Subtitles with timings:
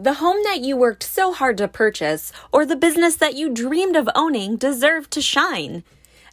[0.00, 3.96] The home that you worked so hard to purchase or the business that you dreamed
[3.96, 5.82] of owning deserve to shine.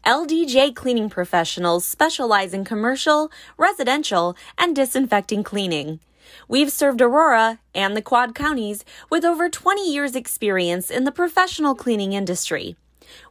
[0.05, 5.99] LDJ cleaning professionals specialize in commercial, residential, and disinfecting cleaning.
[6.47, 11.73] We've served Aurora and the Quad Counties with over 20 years' experience in the professional
[11.73, 12.75] cleaning industry.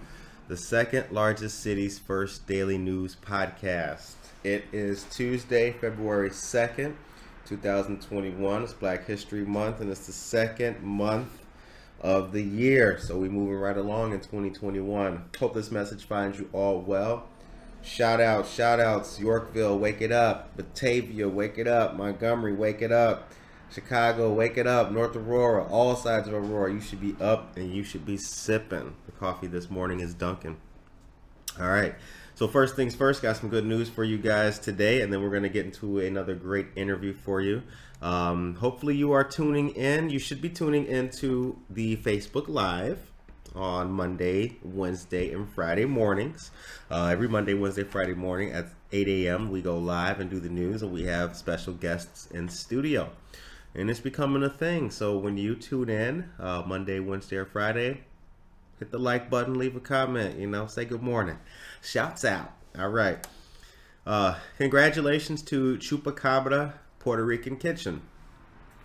[0.49, 4.15] the second largest city's first daily news podcast.
[4.43, 6.95] It is Tuesday, February 2nd,
[7.45, 8.63] 2021.
[8.63, 11.42] It's Black History Month, and it's the second month
[12.03, 12.99] of the year.
[12.99, 15.25] So we're moving right along in 2021.
[15.39, 17.27] Hope this message finds you all well.
[17.83, 20.57] Shout out, shout outs, Yorkville, wake it up.
[20.57, 21.97] Batavia, wake it up.
[21.97, 23.33] Montgomery, wake it up.
[23.73, 24.93] Chicago, wake it up.
[24.93, 28.95] North Aurora, all sides of Aurora, you should be up and you should be sipping.
[29.07, 30.59] The coffee this morning is Dunkin'.
[31.59, 31.95] All right.
[32.35, 35.31] So first things first, got some good news for you guys today, and then we're
[35.31, 37.63] going to get into another great interview for you.
[38.03, 40.11] Um, hopefully, you are tuning in.
[40.11, 42.99] You should be tuning into the Facebook Live
[43.55, 46.51] on Monday, Wednesday, and Friday mornings.
[46.91, 50.49] Uh, every Monday, Wednesday, Friday morning at 8 a.m., we go live and do the
[50.49, 53.11] news, and we have special guests in studio.
[53.75, 54.91] And it's becoming a thing.
[54.91, 58.03] So when you tune in uh, Monday, Wednesday, or Friday,
[58.81, 61.39] hit the like button, leave a comment, you know, say good morning.
[61.81, 62.53] Shouts out.
[62.77, 63.25] All right.
[64.05, 68.03] Uh, congratulations to Chupacabra Puerto Rican Kitchen.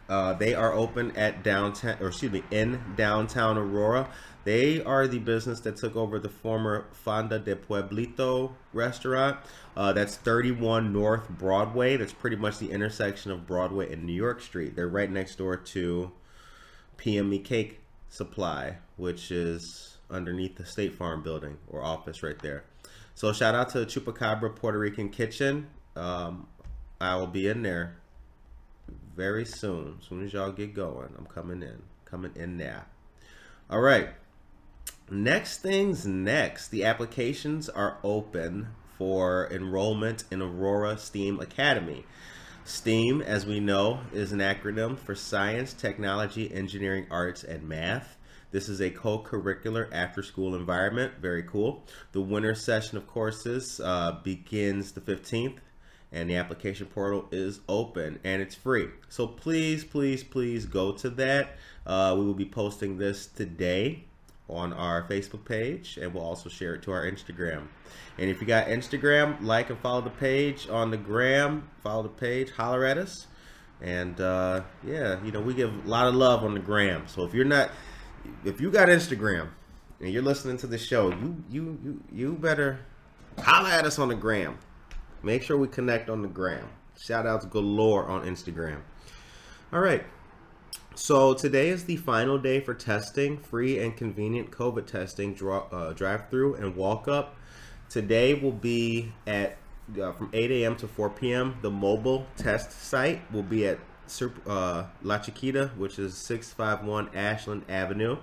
[0.09, 4.09] Uh, they are open at downtown, or excuse me, in downtown Aurora.
[4.45, 9.37] They are the business that took over the former Fonda de Pueblito restaurant.
[9.75, 11.97] Uh, that's 31 North Broadway.
[11.97, 14.75] That's pretty much the intersection of Broadway and New York Street.
[14.75, 16.11] They're right next door to
[16.97, 22.63] PME Cake Supply, which is underneath the State Farm building or office right there.
[23.15, 25.67] So shout out to Chupacabra Puerto Rican Kitchen.
[25.97, 26.47] Um,
[27.01, 27.97] I will be in there
[29.15, 29.97] very soon.
[29.99, 31.81] As soon as y'all get going, I'm coming in.
[32.05, 32.85] Coming in now.
[33.69, 34.09] All right.
[35.09, 36.69] Next things next.
[36.69, 42.05] The applications are open for enrollment in Aurora STEAM Academy.
[42.65, 48.17] STEAM, as we know, is an acronym for Science, Technology, Engineering, Arts, and Math.
[48.51, 51.13] This is a co curricular after school environment.
[51.21, 51.85] Very cool.
[52.11, 55.59] The winter session of courses uh, begins the 15th
[56.11, 58.87] and the application portal is open and it's free.
[59.09, 61.57] So please, please, please go to that.
[61.85, 64.05] Uh, we will be posting this today
[64.49, 67.67] on our Facebook page and we'll also share it to our Instagram.
[68.17, 72.09] And if you got Instagram, like and follow the page on the gram, follow the
[72.09, 73.27] page, holler at us.
[73.81, 77.07] And uh, yeah, you know, we give a lot of love on the gram.
[77.07, 77.69] So if you're not,
[78.43, 79.49] if you got Instagram
[79.99, 82.79] and you're listening to the show, you you you you better
[83.37, 84.57] holler at us on the gram.
[85.23, 86.67] Make sure we connect on the gram.
[86.99, 88.79] Shout outs galore on Instagram.
[89.71, 90.03] All right.
[90.95, 95.93] So today is the final day for testing, free and convenient COVID testing, draw, uh,
[95.93, 97.35] drive through and walk up.
[97.87, 99.57] Today will be at
[100.01, 100.75] uh, from 8 a.m.
[100.77, 101.57] to 4 p.m.
[101.61, 103.79] The mobile test site will be at
[104.47, 108.17] uh, La Chiquita, which is 651 Ashland Avenue.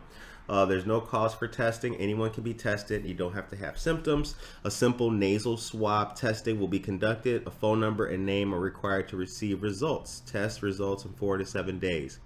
[0.49, 1.97] Uh, there's no cost for testing.
[1.97, 3.05] Anyone can be tested.
[3.05, 4.35] You don't have to have symptoms.
[4.65, 7.47] A simple nasal swab testing will be conducted.
[7.47, 10.21] A phone number and name are required to receive results.
[10.27, 12.19] Test results in four to seven days.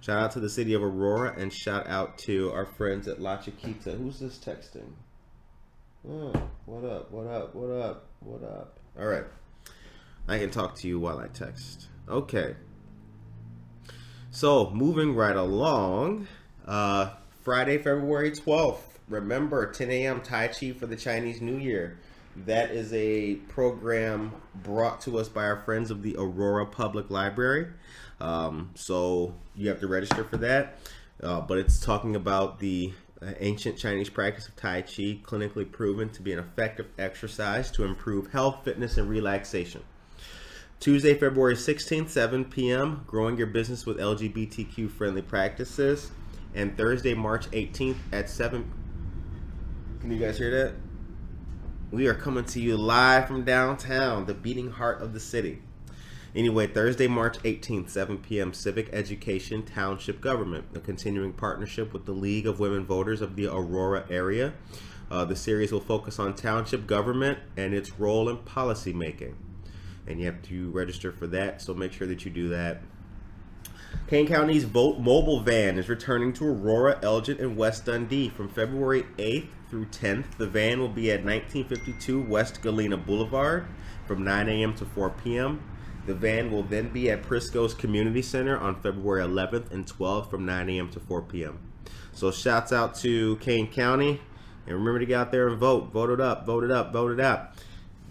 [0.00, 3.36] Shout out to the city of Aurora and shout out to our friends at La
[3.36, 3.92] Chiquita.
[3.92, 4.88] Who's this texting?
[6.08, 6.32] Oh,
[6.66, 7.10] what up?
[7.10, 7.54] What up?
[7.54, 8.06] What up?
[8.20, 8.78] What up?
[8.98, 9.24] All right.
[10.28, 11.88] I can talk to you while I text.
[12.08, 12.54] Okay.
[14.30, 16.28] So, moving right along.
[16.66, 18.78] Uh, Friday, February 12th.
[19.08, 20.20] Remember, 10 a.m.
[20.20, 21.98] Tai Chi for the Chinese New Year.
[22.46, 24.32] That is a program
[24.62, 27.68] brought to us by our friends of the Aurora Public Library.
[28.20, 30.78] Um, so you have to register for that.
[31.22, 32.92] Uh, but it's talking about the
[33.40, 38.30] ancient Chinese practice of Tai Chi, clinically proven to be an effective exercise to improve
[38.32, 39.82] health, fitness, and relaxation.
[40.80, 46.12] Tuesday, February 16th, 7 p.m., growing your business with LGBTQ friendly practices.
[46.54, 48.70] And Thursday, March 18th at 7.
[50.00, 50.74] Can you guys hear that?
[51.90, 55.62] We are coming to you live from downtown, the beating heart of the city.
[56.34, 62.12] Anyway, Thursday, March 18th, 7 p.m., Civic Education Township Government, a continuing partnership with the
[62.12, 64.52] League of Women Voters of the Aurora area.
[65.10, 69.36] Uh, the series will focus on township government and its role in policy making.
[70.06, 72.82] And you have to register for that, so make sure that you do that.
[74.08, 79.04] Kane County's Vote Mobile Van is returning to Aurora, Elgin, and West Dundee from February
[79.18, 80.38] 8th through 10th.
[80.38, 83.66] The van will be at 1952 West Galena Boulevard
[84.06, 84.74] from 9 a.m.
[84.76, 85.62] to 4 p.m.
[86.06, 90.46] The van will then be at Prisco's Community Center on February 11th and 12th from
[90.46, 90.88] 9 a.m.
[90.90, 91.58] to 4 p.m.
[92.12, 94.20] So shouts out to Kane County,
[94.66, 95.92] and remember to get out there and vote.
[95.92, 96.46] Vote it up.
[96.46, 96.94] Vote it up.
[96.94, 97.56] Vote it up.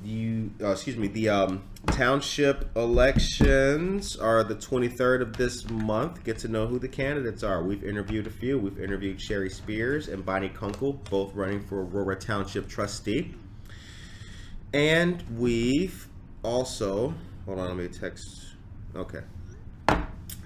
[0.07, 1.09] You, uh, excuse me.
[1.09, 6.23] The um, township elections are the 23rd of this month.
[6.23, 7.61] Get to know who the candidates are.
[7.61, 8.57] We've interviewed a few.
[8.57, 13.35] We've interviewed Sherry Spears and Bonnie Kunkel, both running for Aurora Township trustee.
[14.71, 16.07] And we've
[16.41, 17.13] also
[17.45, 18.55] Hold on, let me text.
[18.95, 19.19] Okay.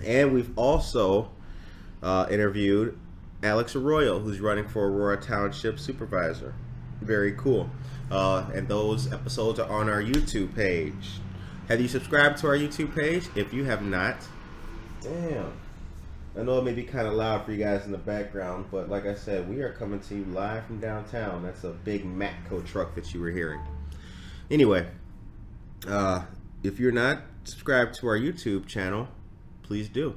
[0.03, 1.29] And we've also
[2.01, 2.97] uh, interviewed
[3.43, 6.55] Alex Arroyo, who's running for Aurora Township Supervisor.
[7.01, 7.69] Very cool.
[8.11, 11.21] Uh, and those episodes are on our YouTube page.
[11.69, 13.29] Have you subscribed to our YouTube page?
[13.35, 14.17] If you have not,
[14.99, 15.53] damn.
[16.37, 18.89] I know it may be kind of loud for you guys in the background, but
[18.89, 21.43] like I said, we are coming to you live from downtown.
[21.43, 23.61] That's a big Matco truck that you were hearing.
[24.49, 24.87] Anyway,
[25.87, 26.23] uh,
[26.63, 29.07] if you're not subscribed to our YouTube channel,
[29.63, 30.15] please do.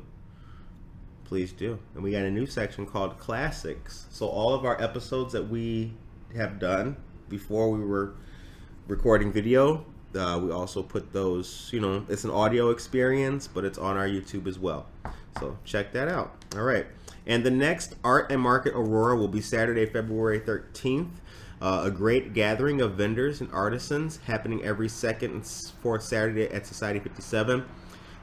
[1.24, 1.78] Please do.
[1.94, 4.06] And we got a new section called Classics.
[4.10, 5.94] So all of our episodes that we
[6.36, 6.96] have done
[7.28, 8.14] before we were
[8.88, 9.84] recording video,
[10.14, 14.06] uh, we also put those, you know, it's an audio experience, but it's on our
[14.06, 14.86] YouTube as well.
[15.40, 16.34] So check that out.
[16.54, 16.86] All right.
[17.26, 21.08] And the next Art and Market Aurora will be Saturday, February 13th
[21.64, 26.66] uh, a great gathering of vendors and artisans happening every second and fourth Saturday at
[26.66, 27.64] Society 57.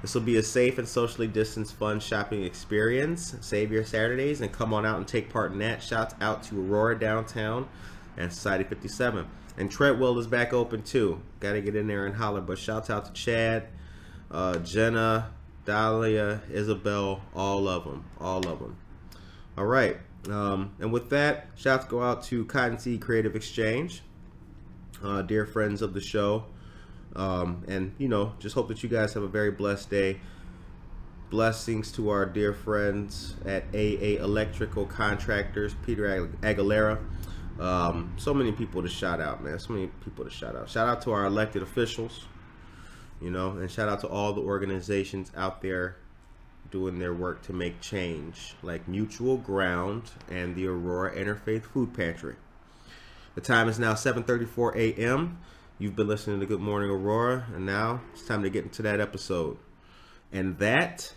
[0.03, 3.35] This will be a safe and socially distanced fun shopping experience.
[3.41, 5.81] Save your Saturdays and come on out and take part in that.
[5.81, 7.67] Shouts out to Aurora Downtown
[8.17, 9.27] and Society 57.
[9.57, 11.21] And Treadwell is back open too.
[11.39, 12.41] Got to get in there and holler.
[12.41, 13.67] But shouts out to Chad,
[14.29, 15.31] uh, Jenna,
[15.65, 18.05] Dahlia, Isabel, all of them.
[18.19, 18.77] All of them.
[19.57, 19.97] All right.
[20.29, 24.03] Um, and with that, shouts go out to Cottonseed Creative Exchange,
[25.03, 26.45] uh, dear friends of the show.
[27.15, 30.21] Um, and, you know, just hope that you guys have a very blessed day.
[31.29, 36.99] Blessings to our dear friends at AA Electrical Contractors, Peter Aguilera.
[37.61, 39.59] Um, so many people to shout out, man.
[39.59, 40.67] So many people to shout out.
[40.67, 42.25] Shout out to our elected officials,
[43.21, 45.97] you know, and shout out to all the organizations out there
[46.71, 52.35] doing their work to make change, like Mutual Ground and the Aurora Interfaith Food Pantry.
[53.35, 55.37] The time is now 7:34 a.m.
[55.77, 58.99] You've been listening to Good Morning Aurora, and now it's time to get into that
[58.99, 59.57] episode.
[60.31, 61.13] And that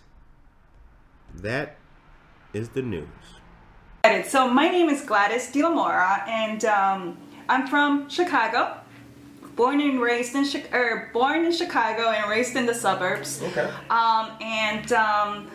[1.35, 1.77] that
[2.53, 3.34] is the news.
[4.05, 7.17] So my name is Gladys De La Mora, and um,
[7.49, 8.77] I'm from Chicago
[9.57, 13.43] born and raised in or er, born in Chicago and raised in the suburbs.
[13.43, 13.71] Okay.
[13.89, 15.51] Um, and um,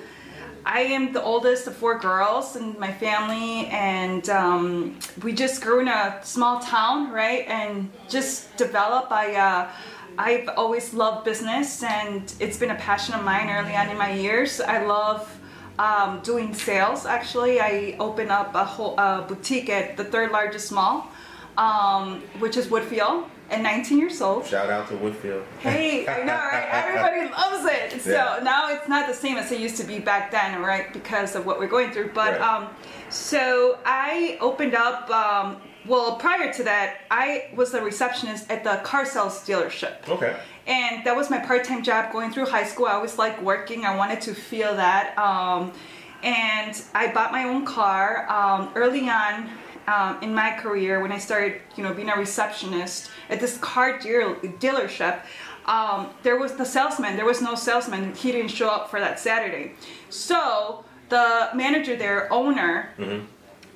[0.65, 5.81] I am the oldest of four girls in my family, and um, we just grew
[5.81, 7.45] in a small town, right?
[7.47, 9.11] And just developed.
[9.11, 9.69] I uh,
[10.17, 14.11] I've always loved business, and it's been a passion of mine early on in my
[14.11, 14.59] years.
[14.59, 15.38] I love.
[15.79, 20.73] Um, doing sales actually I opened up a whole uh, boutique at the third largest
[20.73, 21.07] mall
[21.57, 24.45] um, which is Woodfield and 19 years old.
[24.45, 25.43] Shout out to Woodfield.
[25.59, 26.67] Hey, I know, right?
[26.71, 28.01] Everybody loves it.
[28.01, 28.39] So yeah.
[28.43, 30.91] now it's not the same as it used to be back then, right?
[30.93, 32.11] Because of what we're going through.
[32.13, 32.41] But right.
[32.41, 32.69] um,
[33.09, 35.09] so I opened up.
[35.85, 40.07] Well, prior to that, I was a receptionist at the car sales dealership.
[40.07, 40.35] Okay.
[40.67, 42.85] And that was my part-time job going through high school.
[42.85, 43.85] I always like working.
[43.85, 45.17] I wanted to feel that.
[45.17, 45.71] Um,
[46.21, 49.49] and I bought my own car um, early on
[49.87, 53.97] um, in my career when I started, you know, being a receptionist at this car
[53.97, 55.21] deal- dealership.
[55.65, 57.15] Um, there was the salesman.
[57.15, 58.13] There was no salesman.
[58.13, 59.73] He didn't show up for that Saturday.
[60.09, 63.25] So the manager there, owner, mm-hmm.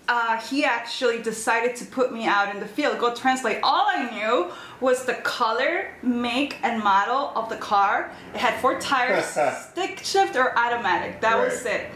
[0.07, 3.59] Uh, he actually decided to put me out in the field, go translate.
[3.63, 8.11] All I knew was the color, make, and model of the car.
[8.33, 9.25] It had four tires,
[9.71, 11.21] stick shift or automatic.
[11.21, 11.49] That right.
[11.49, 11.89] was it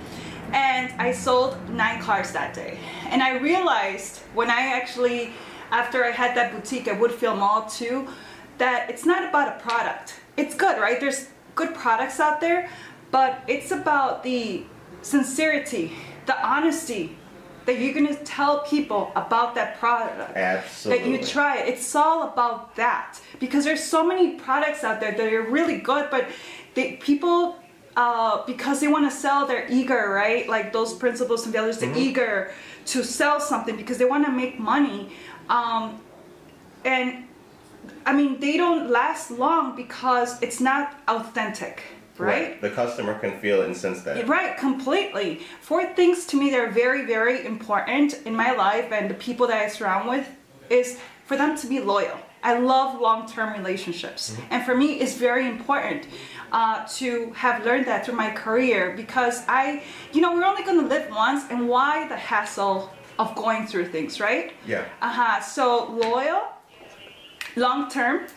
[0.53, 2.79] and I sold nine cars that day.
[3.09, 5.33] And I realized when I actually,
[5.71, 8.07] after I had that boutique at Woodfield Mall too,
[8.57, 10.15] that it's not about a product.
[10.37, 10.99] It's good, right?
[10.99, 12.69] There's good products out there,
[13.11, 14.63] but it's about the
[15.01, 15.93] sincerity,
[16.25, 17.17] the honesty
[17.67, 20.35] that you're gonna tell people about that product.
[20.35, 21.03] Absolutely.
[21.03, 21.67] That you try it.
[21.67, 26.09] It's all about that because there's so many products out there that are really good,
[26.09, 26.27] but
[26.73, 27.57] they, people
[27.97, 30.47] uh, because they want to sell, they're eager, right?
[30.47, 32.51] Like those principles and values, they're eager
[32.85, 35.11] to sell something because they want to make money.
[35.49, 35.99] Um,
[36.85, 37.25] and
[38.05, 41.81] I mean, they don't last long because it's not authentic,
[42.25, 42.61] right?
[42.61, 44.27] The customer can feel it and sense that.
[44.27, 45.41] Right, completely.
[45.61, 49.47] Four things to me that are very, very important in my life and the people
[49.47, 50.27] that I surround with
[50.69, 52.17] is for them to be loyal.
[52.43, 56.07] I love long-term relationships, and for me, it's very important
[56.51, 59.83] uh, to have learned that through my career because I,
[60.13, 63.87] you know, we're only going to live once, and why the hassle of going through
[63.87, 64.53] things, right?
[64.65, 64.85] Yeah.
[65.01, 65.41] Uh huh.
[65.41, 66.43] So loyal,
[67.55, 68.27] long term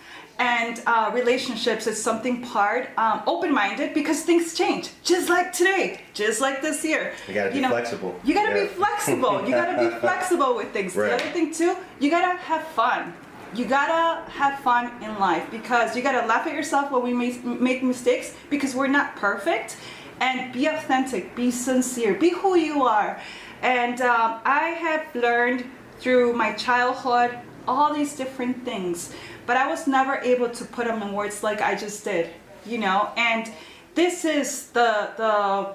[0.41, 6.41] and uh, relationships is something part um, open-minded because things change just like today just
[6.41, 7.13] like this year.
[7.29, 8.19] You gotta be flexible.
[8.25, 8.63] you gotta Yeah.
[8.65, 9.45] be flexible.
[9.47, 10.97] You gotta be flexible with things.
[10.97, 11.11] Right.
[11.11, 13.13] the other thing too you gotta have fun.
[13.55, 17.45] You gotta have fun in life because you gotta laugh at yourself when we make,
[17.45, 19.77] make mistakes because we're not perfect.
[20.21, 23.21] And be authentic be sincere be who you are.
[23.63, 25.65] And um, i have learned
[25.99, 29.13] through my childhood all these different things
[29.47, 32.29] but i was never able to put them in words like i just did
[32.67, 33.51] you know and
[33.95, 35.75] this is the the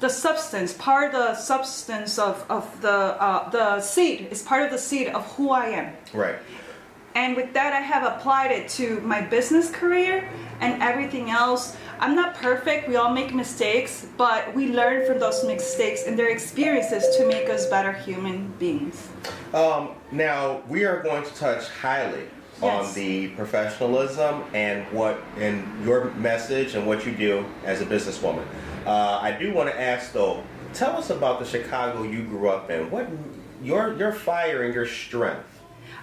[0.00, 4.70] the substance part of the substance of, of the uh, the seed is part of
[4.70, 6.36] the seed of who i am Right.
[7.14, 10.28] and with that, I have applied it to my business career
[10.60, 11.74] and everything else.
[11.98, 16.28] I'm not perfect, we all make mistakes, but we learn from those mistakes and their
[16.28, 19.08] experiences to make us better human beings.
[19.54, 22.28] Um, now we are going to touch highly
[22.60, 28.46] on the professionalism and what and your message and what you do as a businesswoman.
[28.86, 32.70] Uh, I do want to ask though, tell us about the Chicago you grew up
[32.70, 32.90] in.
[32.90, 33.08] What
[33.62, 35.55] your your fire and your strength.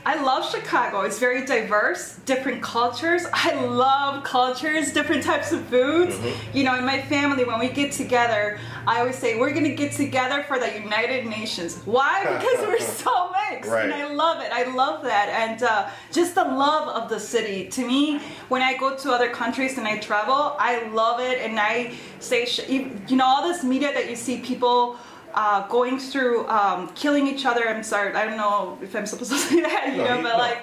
[0.05, 1.01] I love Chicago.
[1.01, 3.25] It's very diverse, different cultures.
[3.31, 6.17] I love cultures, different types of foods.
[6.53, 9.93] You know, in my family, when we get together, I always say we're gonna get
[9.93, 11.77] together for the United Nations.
[11.86, 12.24] Why?
[12.43, 13.86] Because we're so mixed, Right.
[13.86, 14.51] and I love it.
[14.51, 17.69] I love that, and uh, just the love of the city.
[17.69, 18.19] To me,
[18.50, 22.45] when I go to other countries and I travel, I love it, and I say,
[22.67, 24.98] you know, all this media that you see people
[25.34, 27.68] uh, going through um, killing each other.
[27.68, 30.24] I'm sorry, I don't know if I'm supposed to say that, you No, know, you-
[30.24, 30.38] but no.
[30.38, 30.60] like,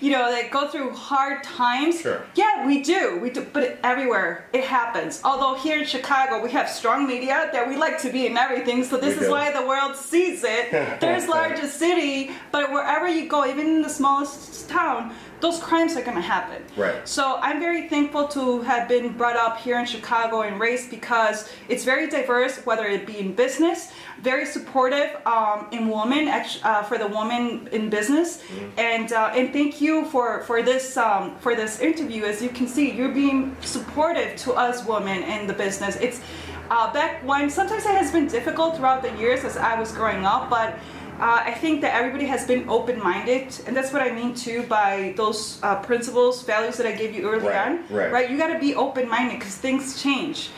[0.00, 2.00] you know, they go through hard times.
[2.00, 2.24] Sure.
[2.34, 5.20] Yeah, we do, we do, but everywhere it happens.
[5.24, 8.84] Although here in Chicago we have strong media that we like to be in everything,
[8.84, 9.30] so this We is do.
[9.30, 10.70] why the world sees it.
[11.00, 16.02] There's largest city, but wherever you go, even in the smallest town, those crimes are
[16.02, 16.62] gonna happen.
[16.74, 17.06] Right.
[17.06, 21.50] So I'm very thankful to have been brought up here in Chicago and raised because
[21.68, 26.96] it's very diverse, whether it be in business, very supportive um, in women, uh, for
[26.96, 28.42] the woman in business,
[28.78, 32.24] and uh, and thank you for for this um, for this interview.
[32.24, 35.96] As you can see, you're being supportive to us women in the business.
[35.96, 36.22] It's
[36.70, 40.24] uh, back when sometimes it has been difficult throughout the years as I was growing
[40.24, 40.78] up, but.
[41.20, 45.14] Uh, I think that everybody has been open-minded, and that's what I mean too by
[45.16, 47.84] those uh, principles, values that I gave you early Right, on.
[47.88, 48.10] right.
[48.12, 48.30] Right.
[48.30, 50.50] You got to be open-minded because things change,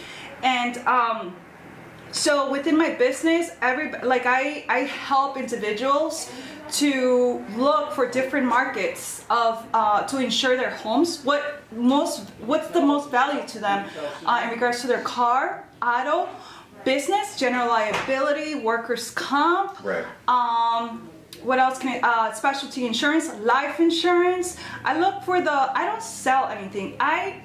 [0.43, 1.37] and um,
[2.11, 6.31] so within my business, every like I I help individuals
[6.73, 11.23] to look for different markets of uh, to insure their homes.
[11.23, 13.89] What most what's the most value to them
[14.25, 16.29] uh, in regards to their car, auto,
[16.87, 19.85] business, general liability, workers' comp.
[19.85, 20.05] Right.
[20.28, 21.11] Um,
[21.43, 24.57] what else can I, uh, specialty insurance, life insurance.
[24.85, 26.97] I look for the, I don't sell anything.
[27.00, 27.43] I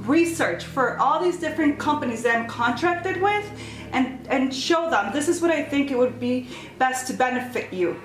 [0.00, 3.46] research for all these different companies that I'm contracted with
[3.92, 7.72] and, and show them this is what I think it would be best to benefit
[7.72, 8.00] you.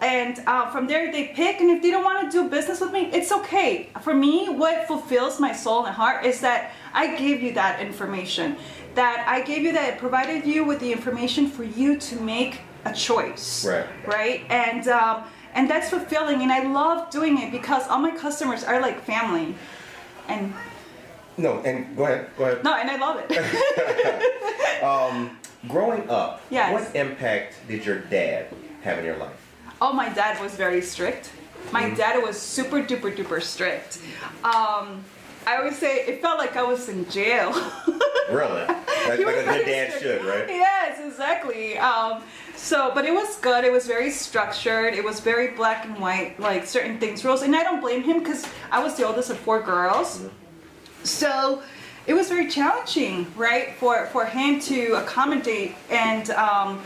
[0.00, 2.92] And uh, from there they pick, and if they don't want to do business with
[2.92, 3.88] me, it's okay.
[4.02, 8.56] For me, what fulfills my soul and heart is that I gave you that information.
[8.96, 12.92] That I gave you that, provided you with the information for you to make a
[12.92, 13.84] choice Right.
[14.06, 15.24] right and um,
[15.54, 19.56] and that's fulfilling and i love doing it because all my customers are like family
[20.28, 20.54] and
[21.36, 22.30] No, and go ahead.
[22.38, 22.62] Go ahead.
[22.62, 23.28] no and i love it
[25.68, 26.72] Growing up, Yes.
[26.72, 28.46] what impact did your dad
[28.82, 29.34] have in your life?
[29.82, 31.30] oh my dad was very strict
[31.72, 33.98] my dad was super duper duper strict
[34.44, 35.02] um,
[35.46, 37.52] i always say it felt like i was in jail
[38.30, 38.62] Really?
[38.62, 40.48] Like, like a good dad should, right?
[40.48, 41.78] Yes, exactly.
[41.78, 42.22] Um,
[42.56, 43.64] so, but it was good.
[43.64, 44.94] It was very structured.
[44.94, 47.42] It was very black and white, like certain things, rules.
[47.42, 50.24] And I don't blame him because I was the oldest of four girls.
[51.04, 51.62] So
[52.06, 56.82] it was very challenging, right, for, for him to accommodate and um,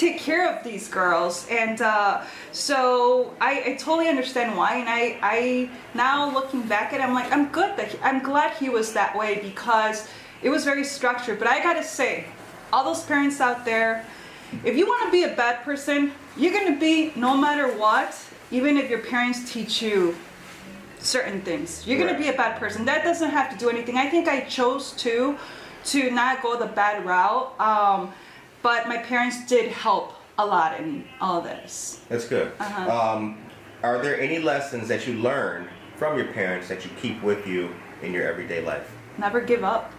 [0.00, 1.46] take care of these girls.
[1.50, 4.76] And uh, so I, I totally understand why.
[4.76, 8.22] And I, I now looking back at it, I'm like, I'm good that he, I'm
[8.22, 10.08] glad he was that way because
[10.42, 11.38] it was very structured.
[11.38, 12.24] But I gotta say,
[12.72, 14.06] all those parents out there,
[14.64, 18.16] if you want to be a bad person, you're gonna be no matter what,
[18.50, 20.16] even if your parents teach you
[20.98, 21.86] certain things.
[21.86, 22.84] You're gonna be a bad person.
[22.84, 23.96] That doesn't have to do anything.
[23.96, 25.36] I think I chose to
[25.82, 27.58] to not go the bad route.
[27.58, 28.12] Um,
[28.62, 32.00] but my parents did help a lot in all this.
[32.08, 32.52] That's good.
[32.58, 32.90] Uh-huh.
[33.14, 33.38] Um,
[33.82, 37.70] are there any lessons that you learned from your parents that you keep with you
[38.02, 38.90] in your everyday life?
[39.18, 39.92] Never give up.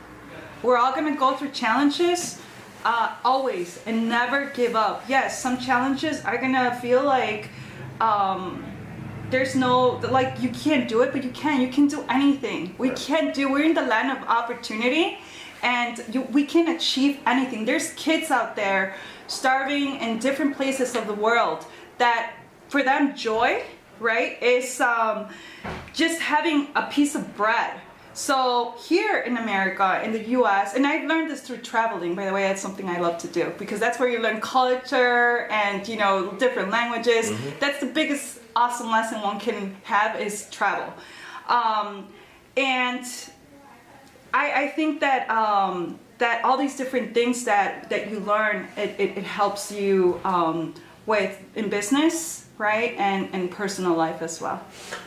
[0.63, 2.39] We're all gonna go through challenges,
[2.85, 5.03] uh, always, and never give up.
[5.07, 7.49] Yes, some challenges are gonna feel like
[7.99, 8.63] um,
[9.31, 11.61] there's no like you can't do it, but you can.
[11.61, 12.75] You can do anything.
[12.77, 12.97] We Right.
[12.97, 13.51] can't do.
[13.51, 15.17] We're in the land of opportunity,
[15.61, 17.65] and you, we can achieve anything.
[17.65, 18.95] There's kids out there
[19.27, 21.65] starving in different places of the world
[21.97, 22.33] that
[22.69, 23.63] for them joy,
[23.99, 25.27] right, is um,
[25.93, 27.79] just having a piece of bread.
[28.13, 32.13] So here in America, in the U.S., and I've learned this through traveling.
[32.13, 35.47] By the way, that's something I love to do because that's where you learn culture
[35.49, 37.31] and you know different languages.
[37.59, 40.93] That's the biggest awesome lesson one can have is travel.
[41.47, 42.07] Um,
[42.57, 43.05] and
[44.33, 48.95] I, I think that um, that all these different things that that you learn, it,
[48.99, 50.73] it, it helps you um,
[51.05, 54.63] with in business, right, and and personal life as well.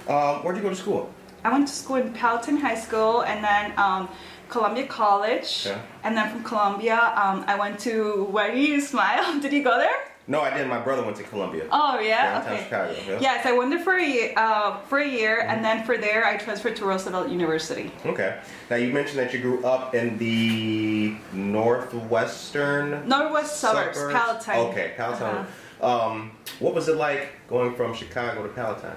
[0.08, 1.12] Um, where'd you go to school?
[1.44, 4.08] I went to school in Palatine High School and then um,
[4.48, 5.68] Columbia College,
[6.02, 8.24] and then from Columbia, um, I went to.
[8.24, 9.40] where do you smile?
[9.40, 10.13] Did you go there?
[10.26, 10.68] No, I didn't.
[10.68, 11.66] My brother went to Columbia.
[11.70, 12.64] Oh yeah, Downtown okay.
[12.64, 13.18] Chicago, yeah.
[13.20, 16.24] Yes, I went there for a year, uh, for a year, and then for there
[16.24, 17.92] I transferred to Roosevelt University.
[18.06, 18.40] Okay.
[18.70, 24.56] Now you mentioned that you grew up in the northwestern Northwest suburbs, Palatine.
[24.70, 25.46] Okay, Palatine.
[25.80, 26.06] Uh-huh.
[26.10, 28.96] Um, what was it like going from Chicago to Palatine?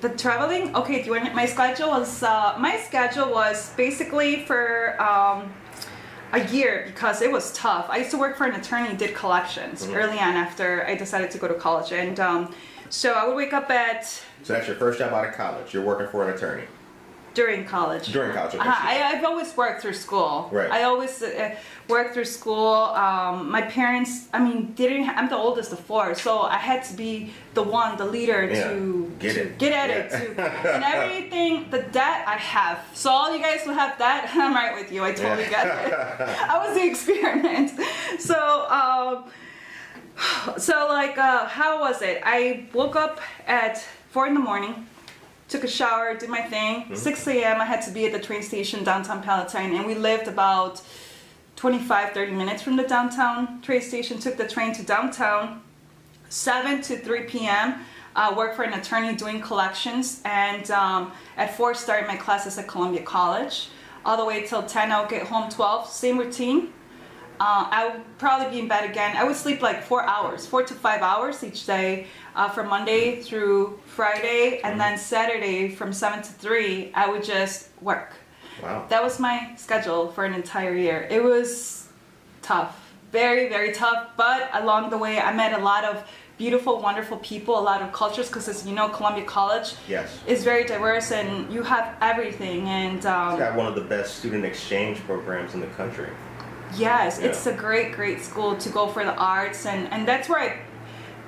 [0.00, 1.00] The traveling, okay.
[1.00, 5.52] Do you want my schedule was uh, my schedule was basically for um,
[6.32, 7.86] a year because it was tough.
[7.88, 9.94] I used to work for an attorney, did collections Mm-hmm.
[9.94, 12.54] early on after I decided to go to college, and um,
[12.90, 14.04] so I would wake up at
[14.42, 15.72] So that's your first job out of college.
[15.74, 16.64] You're working for an attorney.
[17.40, 18.06] During college.
[18.18, 18.68] During college, okay.
[18.68, 18.90] Uh-huh.
[18.92, 20.32] I, I've always worked through school.
[20.58, 20.70] Right.
[20.78, 21.54] I always uh,
[21.94, 22.74] worked through school.
[23.04, 25.04] Um, my parents, I mean, didn't.
[25.18, 27.12] I'm the oldest of four, so I had to be
[27.58, 28.54] the one, the leader Yeah.
[28.68, 29.58] to Get to it.
[29.62, 29.96] get at Yeah.
[30.00, 30.42] it, to,
[30.74, 31.52] and everything.
[31.76, 32.76] The debt I have.
[33.02, 35.00] So all you guys who have that, I'm right with you.
[35.04, 35.56] I totally Yeah.
[35.56, 35.92] get it.
[36.52, 37.68] I was the experiment.
[38.30, 38.38] So.
[38.78, 39.14] Um,
[40.68, 43.74] so like uh, how was it i woke up at
[44.12, 44.74] four in the morning
[45.48, 46.94] took a shower did my thing.
[46.94, 50.28] 6 a.m i had to be at the train station downtown palatine and we lived
[50.28, 50.82] about
[51.56, 54.18] 25 30 minutes from the downtown train station.
[54.18, 55.62] Took the train to downtown
[56.28, 57.84] 7 to 3 p.m
[58.14, 62.68] uh, work for an attorney doing collections and um, at 4 started my classes at
[62.68, 63.68] columbia college.
[64.04, 66.72] All the way till 10 i'll get home 12 same routine
[67.40, 69.16] uh, I would probably be in bed again.
[69.16, 73.20] I would sleep like four hours, four to five hours each day, uh, from Monday
[73.22, 76.90] through Friday, and then Saturday from seven to three.
[76.94, 78.12] I would just work.
[78.62, 78.86] Wow.
[78.88, 81.06] That was my schedule for an entire year.
[81.10, 81.88] It was
[82.42, 84.10] tough, very very tough.
[84.16, 86.02] But along the way, I met a lot of
[86.38, 88.26] beautiful, wonderful people, a lot of cultures.
[88.28, 90.18] Because as you know, Columbia College Yes.
[90.26, 92.68] is very diverse, and you have everything.
[92.68, 96.08] And um, It's got one of the best student exchange programs in the country.
[96.76, 97.26] Yes, Yeah.
[97.28, 100.58] it's a great, great school to go for the arts, and and that's where I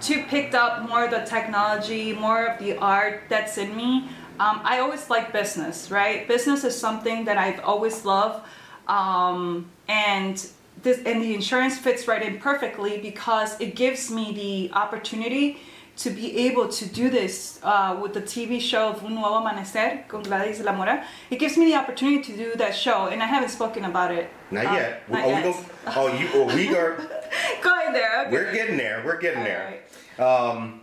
[0.01, 4.09] too picked up more of the technology, more of the art that's in me.
[4.39, 6.27] Um, I always like business, right?
[6.27, 8.43] Business is something that I've always loved,
[8.89, 10.35] um, and
[10.83, 15.61] this and the insurance fits right in perfectly because it gives me the opportunity
[16.01, 20.23] to be able to do this uh, with the TV show Un Nuevo Amanecer con
[20.23, 21.05] Gladys la Mora.
[21.31, 24.31] It gives me the opportunity to do that show, and I haven't spoken about it.
[24.51, 25.11] Not uh, yet.
[25.11, 25.45] Not oh, yet.
[25.45, 26.29] We gonna, oh, you.
[26.33, 26.97] Oh, we are.
[27.63, 28.23] Going there.
[28.23, 28.33] Okay.
[28.33, 29.03] We're getting there.
[29.05, 29.81] We're getting there.
[30.19, 30.81] Um,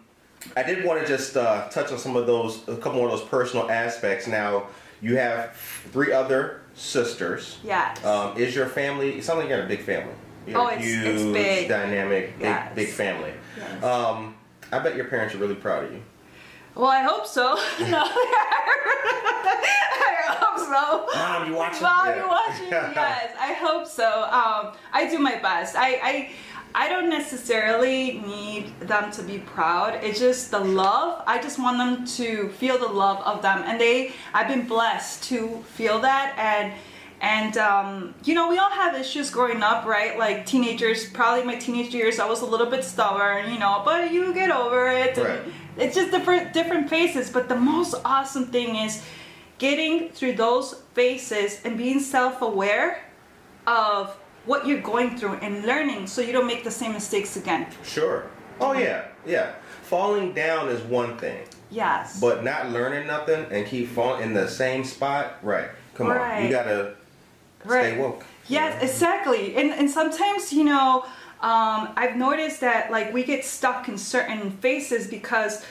[0.56, 3.20] I did want to just uh, touch on some of those, a couple more of
[3.20, 4.28] those personal aspects.
[4.28, 4.68] Now,
[5.02, 5.56] you have
[5.92, 7.58] three other sisters.
[7.64, 8.06] Yes.
[8.06, 9.18] Um, is your family?
[9.18, 10.14] It sounds like you got a big family.
[10.46, 11.68] You Oh, it's- huge, it's big.
[11.68, 12.76] dynamic, big, Yes.
[12.76, 13.34] big family.
[13.58, 13.84] Yes.
[13.84, 14.36] Um,
[14.72, 16.02] I bet your parents are really proud of you.
[16.76, 17.56] Well, I hope so.
[17.80, 18.04] no,
[19.50, 21.08] I hope so.
[21.20, 21.82] Mom, you watching?
[21.84, 22.16] Mom, Yeah.
[22.24, 22.68] you watching?
[22.70, 24.24] yes, I hope so.
[24.24, 25.76] Um, I do my best.
[25.76, 26.30] I, I
[26.76, 29.96] I don't necessarily need them to be proud.
[30.04, 31.24] It's just the love.
[31.26, 34.14] I just want them to feel the love of them, and they.
[34.34, 36.74] I've been blessed to feel that, and
[37.22, 40.18] and um, you know we all have issues growing up, right?
[40.18, 41.10] Like teenagers.
[41.10, 44.52] Probably my teenage years, I was a little bit stubborn, you know, but you get
[44.52, 45.18] over it.
[45.18, 45.42] Right.
[45.78, 47.30] It's just different different phases.
[47.30, 49.04] But the most awesome thing is
[49.58, 53.04] getting through those phases and being self-aware
[53.66, 57.68] of what you're going through and learning so you don't make the same mistakes again.
[57.84, 58.28] Sure.
[58.60, 59.54] Oh yeah, yeah.
[59.84, 62.20] Falling down is one thing, Yes.
[62.20, 65.38] but not learning nothing and keep falling in the same spot.
[65.44, 65.70] Right.
[65.96, 66.44] Come on.
[66.44, 66.96] You gotta
[67.68, 67.94] Right.
[67.94, 68.24] stay woke.
[68.48, 69.56] Yes, exactly.
[69.56, 71.04] And and sometimes, you know,
[71.42, 75.66] um, I've noticed that like we get stuck in certain phases because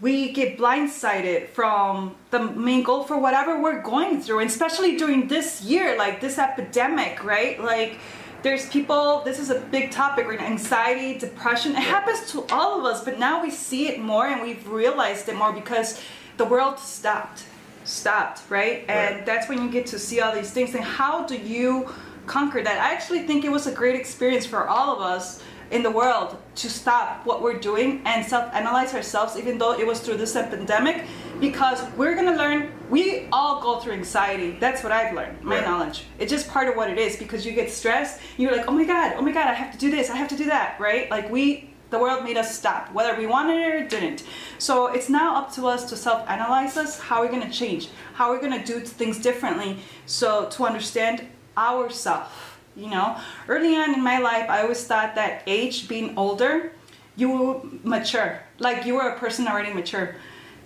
[0.00, 5.28] we get blindsided from the main goal for whatever we're going through, and especially during
[5.28, 7.62] this year, like this epidemic, right?
[7.62, 7.98] Like
[8.42, 12.78] there's people this is a big topic right now anxiety depression it happens to all
[12.78, 16.00] of us but now we see it more and we've realized it more because
[16.36, 17.44] the world stopped
[17.86, 18.84] stopped right?
[18.88, 19.26] And Right.
[19.26, 20.74] that's when you get to see all these things.
[20.74, 21.88] And how do you
[22.26, 22.78] conquer that?
[22.80, 26.36] I actually think it was a great experience for all of us in the world
[26.54, 31.04] to stop what we're doing and self-analyze ourselves even though it was through this pandemic
[31.40, 34.56] because we're going to learn we all go through anxiety.
[34.60, 35.64] That's what i've learned my Right.
[35.64, 36.04] knowledge.
[36.20, 38.84] It's just part of what it is because you get stressed you're like oh my
[38.84, 41.10] god oh my god i have to do this i have to do that right?
[41.10, 44.24] Like we the world made us stop whether we wanted it or didn't.
[44.58, 48.30] So it's now up to us to self-analyze us how we're going to change how
[48.30, 52.30] we're going to do things differently so to understand ourselves
[52.76, 53.16] you know?
[53.48, 56.72] Early on in my life i always thought that age being older
[57.16, 60.16] you will mature like you were a person already mature.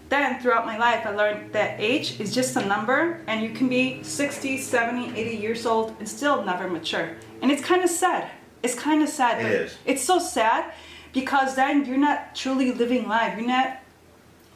[0.09, 3.69] Then throughout my life i learned that age is just a number and you can
[3.69, 7.17] be 60 70 80 years old and still never mature.
[7.43, 8.31] And it's kind of sad.
[8.63, 9.79] It's kind of sad It is.
[9.87, 10.73] it's so sad
[11.13, 13.79] because then you're not truly living life you're not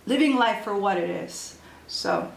[0.07, 2.31] living life for what it is so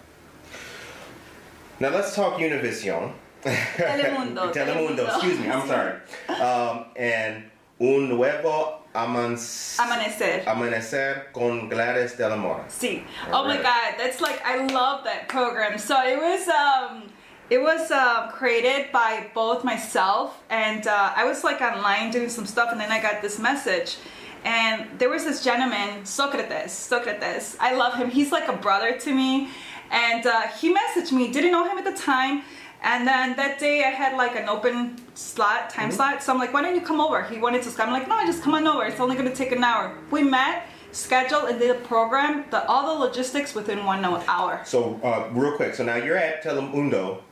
[1.80, 3.14] Now let's talk Univision.
[3.44, 5.08] Telemundo, Telemundo, Telemundo.
[5.08, 5.94] excuse me, I'm sorry.
[6.42, 7.44] Um, and
[7.80, 12.66] Un Nuevo Amanc- amanecer Amanecer con Gladys de la Mora.
[12.68, 15.78] See, oh my God, that's like I love that program.
[15.78, 17.04] So it was um,
[17.50, 22.46] it was uh, created by both myself and uh, I was like online doing some
[22.46, 23.98] stuff, and then I got this message,
[24.44, 26.72] and there was this gentleman, Socrates.
[26.72, 28.10] Socrates, I love him.
[28.10, 29.50] He's like a brother to me,
[29.92, 31.32] and uh, he messaged me.
[31.32, 32.44] Didn't know him at the time.
[32.84, 36.22] And then that day I had like an open slot, time slot.
[36.22, 37.24] So I'm like, why don't you come over?
[37.24, 37.90] He wanted to come.
[37.90, 38.86] I'm like, no, I just come on over.
[38.86, 39.98] It's only gonna take an hour.
[40.12, 44.62] We met, scheduled, and did a program, the, all the logistics within one hour.
[44.64, 47.24] So, uh, real quick, so now you're at Telemundo.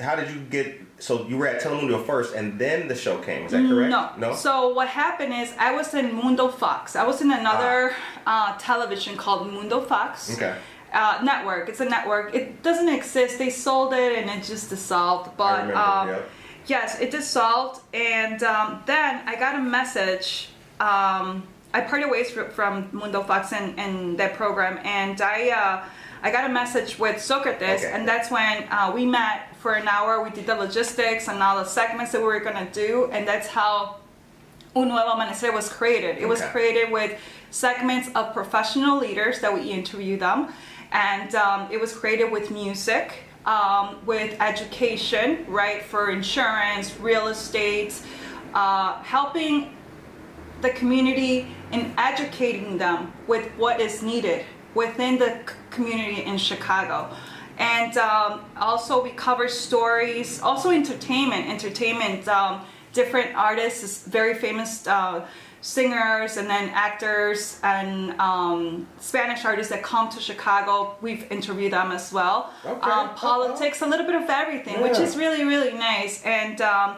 [0.00, 0.80] How did you get?
[0.98, 3.46] So you were at Telemundo first, and then the show came.
[3.46, 3.90] Is that correct?
[3.90, 4.10] No.
[4.18, 4.34] No.
[4.34, 6.96] So what happened is I was in Mundo Fox.
[6.96, 7.94] I was in another
[8.26, 10.30] uh, television called Mundo Fox.
[10.30, 10.34] Ah.
[10.34, 10.56] Okay.
[10.92, 11.68] Uh, network.
[11.68, 12.34] It's a network.
[12.34, 13.38] It doesn't exist.
[13.38, 15.36] They sold it and it just dissolved.
[15.36, 16.22] But remember, um,
[16.66, 17.80] yes, it dissolved.
[17.94, 20.48] And um, then I got a message.
[20.80, 25.84] Um, I parted ways from Mundo Fox and, and that program, and I uh,
[26.22, 27.92] I got a message with Socrates, Okay.
[27.92, 30.22] and that's when uh, we met for an hour.
[30.22, 33.46] We did the logistics and all the segments that we were gonna do, and that's
[33.48, 33.96] how
[34.76, 36.18] Un Nuevo Amanecer was created.
[36.18, 37.18] It was created with
[37.50, 40.52] segments of professional leaders that we interview them,
[40.92, 47.94] and um, it was created with music, um, with education, right, for insurance, real estate,
[48.52, 49.74] uh, helping
[50.60, 57.14] the community and educating them with what is needed within the community in Chicago.
[57.58, 61.46] And um, also, we cover stories, also entertainment.
[61.46, 65.26] Entertainment, um, different artists, very famous uh,
[65.60, 70.96] singers, and then actors and um, Spanish artists that come to Chicago.
[71.02, 72.50] We've interviewed them as well.
[72.64, 72.90] Okay.
[72.90, 76.22] Um, politics, a little bit of everything, which is really, really nice.
[76.24, 76.96] And um,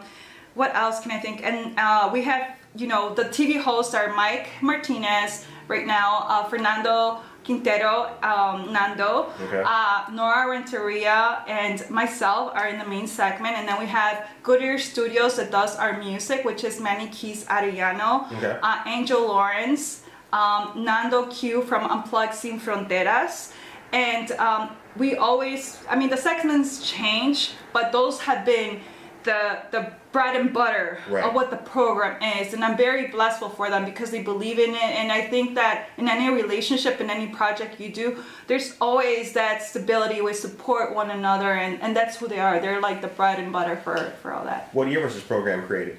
[0.53, 1.43] what else can I think?
[1.43, 6.43] And uh, we have, you know, the TV hosts are Mike Martinez right now, uh,
[6.45, 9.63] Fernando Quintero, um, Nando, Okay.
[9.65, 13.57] uh, Nora Renteria, and myself are in the main segment.
[13.57, 18.31] And then we have Goodyear Studios that does our music, which is Manny Keys Arellano,
[18.37, 18.57] Okay.
[18.63, 20.01] uh, Angel Lawrence,
[20.31, 23.51] um, Nando Q from Unplugged Sin Fronteras.
[23.91, 28.79] And um, we always, I mean, the segments change, but those have been
[29.23, 31.23] the the bread and butter Right.
[31.23, 34.71] of what the program is and i'm very blessful for them because they believe in
[34.75, 39.33] it and i think that in any relationship in any project you do there's always
[39.33, 43.07] that stability we support one another and and that's who they are they're like the
[43.07, 45.97] bread and butter for for all that What year was this program created?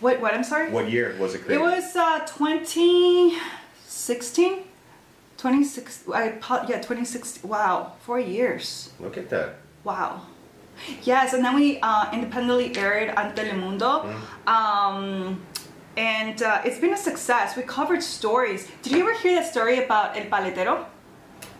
[0.00, 1.60] what what i'm sorry What year was it created?
[1.60, 4.62] it was uh 2016
[5.36, 6.24] 26 i
[6.68, 9.54] yeah 2016 wow four years Look at that.
[9.84, 10.22] Wow.
[11.02, 14.14] Yes, and then we uh, independently aired on Telemundo.
[14.46, 15.40] Um,
[15.96, 17.56] and uh, it's been a success.
[17.56, 18.68] We covered stories.
[18.82, 20.86] Did you ever hear that story about El Paletero?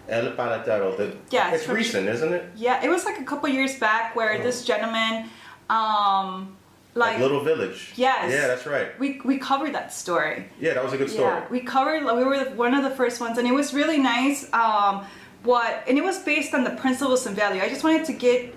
[0.09, 0.97] El Paletero.
[0.97, 2.45] The, Yeah, it's it's from- recent, isn't it?
[2.57, 5.29] Yeah, it was like a couple years back where this gentleman,
[5.69, 6.57] um,
[6.95, 7.93] like, Like Little Village.
[7.97, 8.33] Yes.
[8.33, 8.99] Yeah, that's right.
[8.99, 10.47] we, we covered that story.
[10.61, 11.29] Yeah, that was a good story.
[11.35, 12.03] Yeah, we covered.
[12.05, 14.53] We were one of the first ones, and it was really nice.
[14.53, 15.05] Um,
[15.43, 17.63] what and it was based on the principles and value.
[17.63, 18.55] I just wanted to get,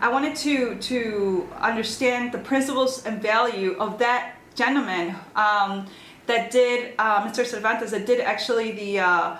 [0.00, 5.86] I wanted to to understand the principles and value of that gentleman um,
[6.26, 7.44] that did uh, Mr.
[7.44, 9.36] Cervantes that did actually the uh,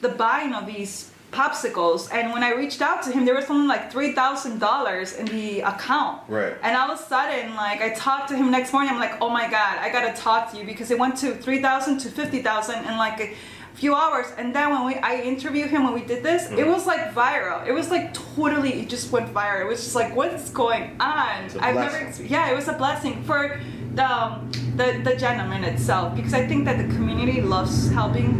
[0.00, 2.12] the buying of these popsicles.
[2.12, 5.26] And when I reached out to him, there was something like three thousand dollars in
[5.26, 6.22] the account.
[6.28, 6.54] Right.
[6.62, 9.30] And all of a sudden, like I talked to him next morning, I'm like, oh
[9.30, 12.42] my god, I gotta talk to you because it went to three thousand to fifty
[12.42, 13.36] thousand in like
[13.74, 14.26] few hours.
[14.36, 16.58] And then when we I interviewed him when we did this, Mm-hmm.
[16.58, 17.66] it was like viral.
[17.66, 19.62] It was like totally, it just went viral.
[19.62, 21.50] It was just like, what's going on?
[21.60, 23.60] I've never, yeah, it was a blessing for
[23.94, 28.30] the um, the the gentleman itself because I think that the community loves helping,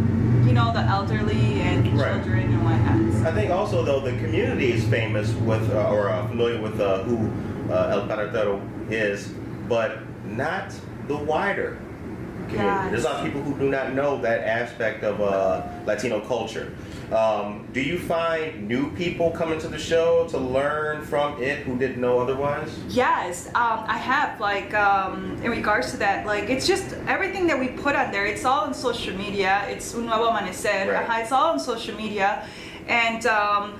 [0.47, 2.13] you know, the elderly and Right.
[2.13, 3.27] children and whatnot.
[3.27, 7.03] I think also though the community is famous with uh, or uh, familiar with uh,
[7.03, 7.17] who
[7.71, 8.59] uh, El Paratero
[8.91, 9.27] is,
[9.69, 10.73] but not
[11.07, 11.77] the wider
[12.53, 12.89] community.
[12.91, 16.73] There's a lot of people who do not know that aspect of uh, Latino culture.
[17.11, 21.77] Um, do you find new people coming to the show to learn from it who
[21.77, 22.69] didn't know otherwise?
[22.89, 24.39] Yes, um, I have.
[24.39, 28.25] Like um, in regards to that, like it's just everything that we put on there.
[28.25, 29.63] It's all on social media.
[29.69, 30.87] It's un nuevo amanecer.
[30.87, 31.07] Right.
[31.07, 32.47] Ajá, It's all on social media,
[32.87, 33.73] and um,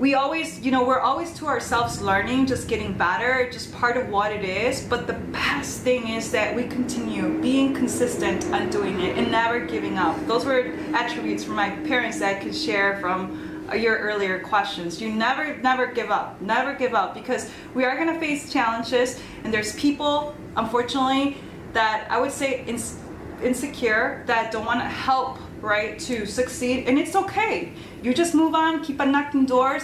[0.00, 4.08] we always, you know, we're always to ourselves learning, just getting better, just part of
[4.08, 4.80] what it is.
[4.80, 9.60] But the best thing is that we continue being consistent on doing it and never
[9.60, 10.16] giving up.
[10.26, 15.02] Those were attributes from my parents that I could share from uh, your earlier questions.
[15.02, 16.40] You never, never give up.
[16.40, 21.36] Never give up because we are going to face challenges, and there's people, unfortunately,
[21.74, 22.98] that I would say ins-
[23.42, 27.72] insecure that don't want to help, right, to succeed, and it's okay.
[28.02, 29.82] You just move on, keep on knocking doors,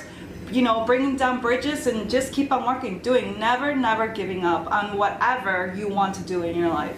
[0.51, 4.71] you know, bringing down bridges, and just keep on working, doing, never, never giving up
[4.71, 6.97] on whatever you want to do in your life.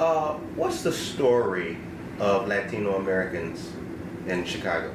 [0.00, 1.76] Uh, what's the story
[2.18, 3.72] of Latino Americans
[4.26, 4.92] in Chicago?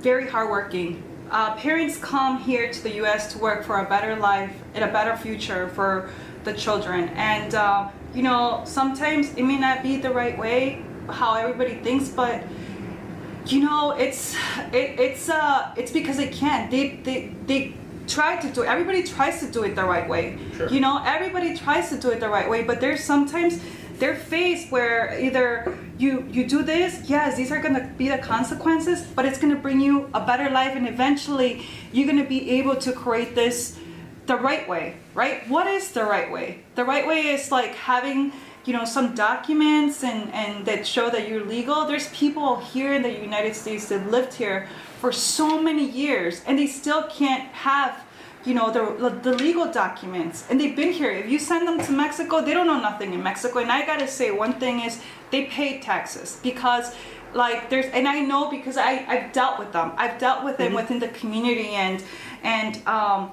[0.00, 1.02] very hardworking.
[1.30, 3.32] Uh, parents come here to the U.S.
[3.32, 6.10] to work for a better life and a better future for
[6.44, 7.08] the children.
[7.10, 12.08] And uh, you know, sometimes it may not be the right way how everybody thinks,
[12.08, 12.42] but
[13.46, 14.34] you know, it's
[14.72, 16.70] it, it's uh it's because they can't.
[16.70, 17.74] They they they
[18.06, 18.68] try to do it.
[18.68, 20.38] Everybody tries to do it the right way.
[20.56, 20.68] Sure.
[20.68, 23.60] You know, everybody tries to do it the right way, but there's sometimes
[23.98, 29.02] they're faced where either you you do this, yes, these are gonna be the consequences,
[29.02, 32.92] but it's gonna bring you a better life, and eventually you're gonna be able to
[32.92, 33.78] create this
[34.26, 35.48] the right way, right?
[35.48, 36.62] What is the right way?
[36.76, 38.32] The right way is like having
[38.64, 41.86] you know some documents and and that show that you're legal.
[41.86, 44.68] There's people here in the United States that lived here
[45.00, 48.04] for so many years, and they still can't have
[48.44, 50.44] you know the the legal documents.
[50.50, 51.10] And they've been here.
[51.10, 53.60] If you send them to mexico they don't know nothing in mexico.
[53.60, 56.94] And i gotta say one thing is they pay taxes because
[57.32, 59.92] like there's and i know because i i've dealt with them.
[59.96, 62.02] I've dealt with them within the community and
[62.42, 63.30] and um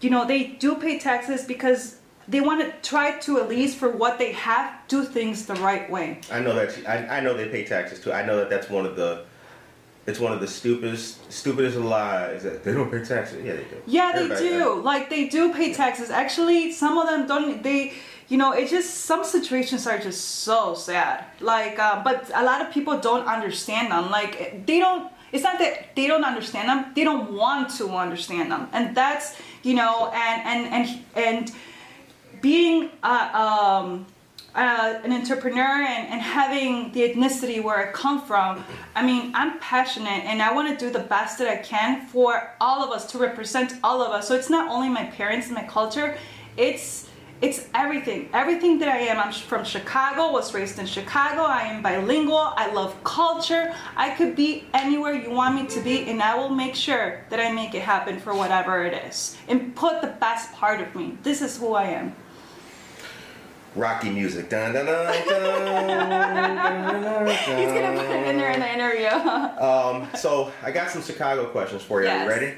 [0.00, 3.90] you know they do pay taxes because they want to try to at least for
[3.90, 7.48] what they have do things the right way I know that I, I know they
[7.48, 8.12] pay taxes too.
[8.12, 9.24] I know that that's one of the
[10.06, 13.44] it's one of the stupidest stupidest lies that they don't pay taxes.
[13.44, 13.82] Yeah, they do.
[13.86, 14.58] Yeah, they do.
[14.58, 14.84] does.
[14.84, 16.10] Like they do pay taxes.
[16.10, 17.62] Actually, some of them don't.
[17.62, 17.92] They,
[18.28, 21.24] you know, it's just some situations are just so sad.
[21.40, 24.10] Like, uh, but a lot of people don't understand them.
[24.10, 25.10] Like they don't.
[25.32, 26.92] It's not that they don't understand them.
[26.94, 29.34] They don't want to understand them, and that's
[29.64, 31.52] you know, and and and and
[32.40, 34.06] being um,
[34.54, 40.24] an entrepreneur and, and having the ethnicity where I come from, I mean, I'm passionate
[40.24, 43.18] and I want to do the best that I can for all of us to
[43.18, 44.28] represent all of us.
[44.28, 46.16] So it's not only my parents and my culture,
[46.56, 47.06] it's
[47.42, 48.30] it's everything.
[48.32, 49.18] Everything that I am.
[49.18, 51.42] I'm from Chicago, was raised in Chicago.
[51.42, 52.54] I am bilingual.
[52.56, 53.74] I love culture.
[53.94, 57.38] I could be anywhere you want me to be, and I will make sure that
[57.38, 61.18] I make it happen for whatever it is and put the best part of me.
[61.22, 62.16] This is who I am.
[63.76, 64.48] Rocky music.
[64.48, 65.26] Dun, dun, dun, He's
[67.72, 69.08] gonna put it in there in the interview.
[69.62, 72.08] Um, so I got some Chicago questions for you.
[72.08, 72.24] Are Yes.
[72.24, 72.54] you ready?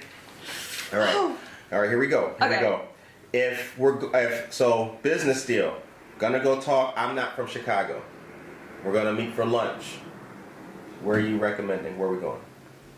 [0.93, 1.37] All right.
[1.73, 1.91] All right.
[1.91, 2.35] Here we go.
[2.39, 2.57] Here Okay.
[2.59, 2.83] we go.
[3.33, 5.75] If we're if so business deal,
[6.19, 6.95] gonna go talk.
[6.97, 8.01] I'm not from Chicago.
[8.85, 9.99] We're gonna meet for lunch.
[11.03, 11.99] Where are you recommending?
[11.99, 12.41] Where are we going?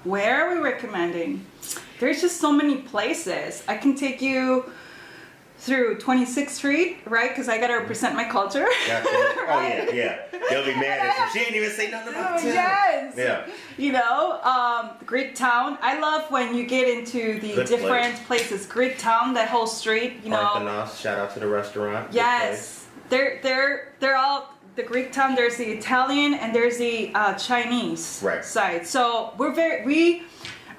[0.04, 1.44] Where are we recommending?
[1.98, 3.62] There's just so many places.
[3.66, 4.70] I can take you
[5.60, 7.28] through 26th Street, right?
[7.30, 8.66] Because I gotta represent my culture.
[8.86, 9.08] Gotcha.
[9.52, 10.18] Oh yeah, yeah.
[10.48, 11.40] They'll be mad at you.
[11.40, 12.46] She ain't even say nothing about Oh, town.
[12.46, 13.14] yes.
[13.16, 13.46] Yeah.
[13.76, 15.76] You know, um, Greek Town.
[15.82, 18.66] I love when you get into the Good different places.
[18.66, 20.20] Greek Town, that whole street.
[20.22, 20.88] You know.
[20.96, 22.12] Shout out to the restaurant.
[22.12, 25.34] Yes, they're they're they're all the Greek town.
[25.34, 28.44] There's the Italian and there's the uh, Chinese Right.
[28.44, 28.86] side.
[28.86, 30.22] So we're very we.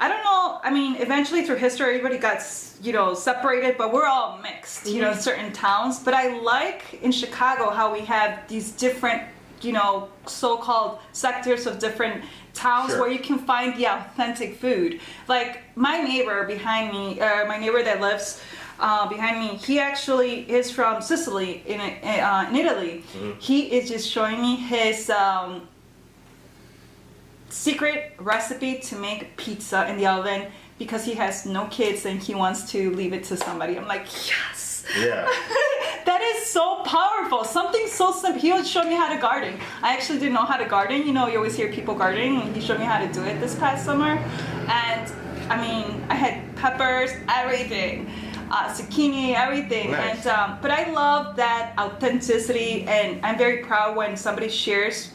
[0.03, 0.59] I don't know.
[0.63, 2.39] I mean, eventually through history, everybody got
[2.81, 4.87] you know separated, but we're all mixed.
[4.87, 5.01] You Mm-hmm.
[5.01, 5.99] know, certain towns.
[5.99, 9.21] But I like in Chicago how we have these different
[9.61, 12.23] you know so-called sectors of different
[12.55, 12.99] towns Sure.
[13.01, 14.99] where you can find the authentic food.
[15.27, 18.41] Like my neighbor behind me, uh, my neighbor that lives
[18.79, 23.03] uh, behind me, he actually is from Sicily in uh, in Italy.
[23.39, 25.67] He is just showing me his um,
[27.51, 30.47] secret recipe to make pizza in the oven
[30.79, 33.77] because he has no kids and he wants to leave it to somebody.
[33.77, 34.83] I'm like, yes.
[34.97, 35.25] Yeah.
[36.05, 37.43] that is so powerful.
[37.43, 38.41] Something so simple.
[38.41, 39.59] He would show me how to garden.
[39.83, 41.05] I actually didn't know how to garden.
[41.05, 43.55] You know, you always hear people gardening, he showed me how to do it this
[43.55, 44.17] past summer.
[44.67, 45.11] And
[45.49, 48.09] I mean, I had peppers, everything,
[48.49, 49.91] uh, zucchini, everything.
[49.91, 50.25] Nice.
[50.25, 55.11] And um, but I love that authenticity, and I'm very proud when somebody shares.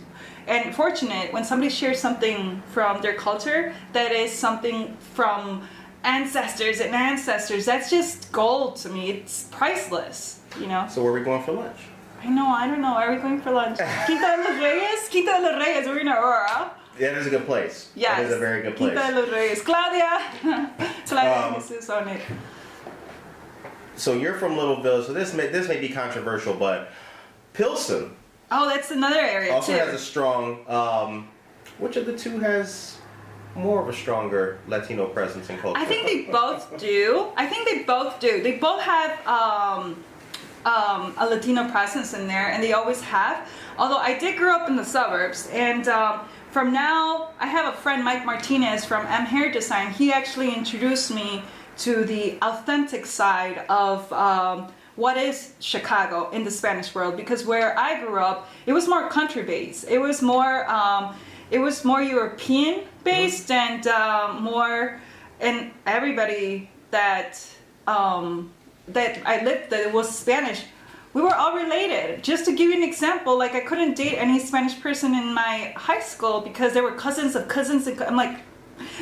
[0.47, 5.67] And fortunate when somebody shares something from their culture that is something from
[6.05, 7.65] ancestors and ancestors.
[7.65, 9.11] That's just gold to me.
[9.11, 10.87] It's priceless, you know.
[10.89, 11.77] So where are we going for lunch?
[12.23, 12.95] I know, I don't know.
[12.95, 13.79] Are we going for lunch?
[14.07, 15.09] Quinta de los Reyes?
[15.11, 16.71] Quinta de los Reyes, we're in Aurora.
[16.99, 17.91] Yeah, that is a good place.
[17.95, 18.17] Yes.
[18.17, 18.93] That is a very good place.
[18.93, 19.63] Quinta de los Reyes.
[19.63, 20.21] Claudia!
[21.07, 22.23] Claudia Um, Jesus on it.
[23.97, 26.91] So you're from Little Village, so this may this may be controversial, but
[27.55, 28.15] Pilsen
[28.51, 29.79] Oh, that's another area also too.
[29.79, 30.65] has a strong.
[30.69, 31.29] Um,
[31.79, 32.99] which of the two has
[33.55, 35.79] more of a stronger Latino presence in culture?
[35.79, 37.29] I think they both do.
[37.37, 38.43] I think they both do.
[38.43, 40.05] They both have um,
[40.65, 43.49] um, a Latino presence in there, and they always have.
[43.79, 47.77] Although I did grow up in the suburbs, and um, from now I have a
[47.77, 49.93] friend, Mike Martinez from M Hair Design.
[49.93, 51.43] He actually introduced me
[51.79, 54.11] to the authentic side of.
[54.97, 57.17] What is Chicago in the Spanish world?
[57.17, 59.85] Because where I grew up, it was more country based.
[59.89, 61.15] It was more, um,
[61.51, 65.01] it was more European based and um, more,
[65.39, 67.39] and everybody that
[67.87, 68.51] um,
[68.89, 70.63] that I lived that was Spanish,
[71.13, 72.25] we were all related.
[72.25, 75.75] Just to give you an example, like I couldn't date any Spanish person in my
[75.77, 78.41] high school because they were cousins of cousins, and co- I'm like,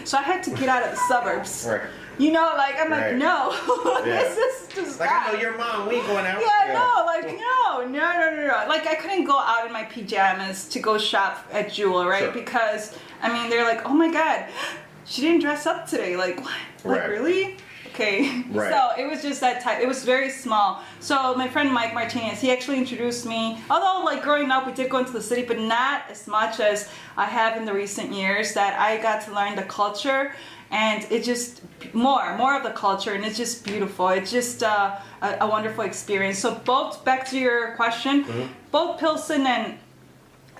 [0.05, 1.67] so I had to get out of the suburbs.
[1.69, 1.81] Right.
[2.19, 3.09] You know, like I'm Right.
[3.13, 3.51] like, no,
[4.07, 4.23] Yeah.
[4.23, 5.89] this is just Like I know your mom.
[5.89, 6.41] We going out.
[6.41, 8.65] Yeah, no, like no, no, no, no, no.
[8.69, 12.25] Like I couldn't go out in my pajamas to go shop at Jewel, right?
[12.25, 12.33] Sure.
[12.33, 14.47] Because I mean, they're like, oh my god,
[15.05, 16.17] she didn't dress up today.
[16.17, 16.53] Like what?
[16.85, 17.09] Like Right.
[17.11, 17.57] really?
[17.89, 18.43] Okay.
[18.51, 18.71] Right.
[18.73, 19.81] So it was just that type.
[19.81, 20.83] It was very small.
[21.01, 23.59] So my friend Mike Martinez, he actually introduced me.
[23.71, 26.89] Although like growing up, we did go into the city, but not as much as
[27.17, 28.53] I have in the recent years.
[28.55, 30.33] That I got to learn the culture.
[30.71, 31.63] And it just
[31.95, 34.09] more, more of the culture, and it's just beautiful.
[34.09, 36.39] It's just uh, a, a wonderful experience.
[36.41, 38.49] So both, back to your question, Mm.
[38.73, 39.79] both Pilsen and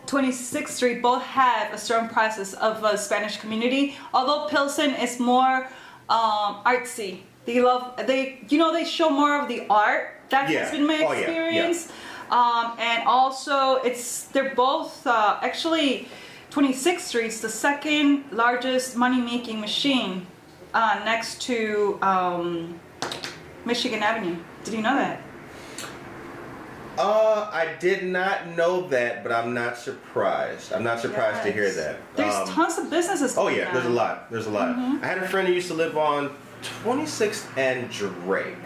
[0.07, 3.97] 26th Street both have a strong presence of a Spanish community.
[4.13, 5.69] Although Pilsen is more
[6.09, 7.21] um, artsy.
[7.47, 10.11] They love they you know they show more of the art.
[10.31, 10.61] That Yeah.
[10.61, 11.19] has been my Oh, yeah, yeah.
[11.21, 11.89] experience.
[12.31, 16.09] Um, and also it's they're both uh, actually
[16.51, 20.27] 26th Street's the second largest money making machine
[20.73, 22.81] uh, next to um,
[23.65, 24.37] Michigan Avenue.
[24.65, 25.21] Did you know that?
[26.99, 30.73] Uh, I did not know that, but I'm not surprised.
[30.73, 31.97] I'm not surprised to hear that.
[32.15, 33.37] There's Um, tons of businesses.
[33.37, 34.31] Oh yeah, there's a lot.
[34.31, 34.69] There's a lot.
[34.77, 35.05] Mm-hmm.
[35.05, 36.37] I had a friend who used to live on
[36.85, 38.57] 26th and Drake,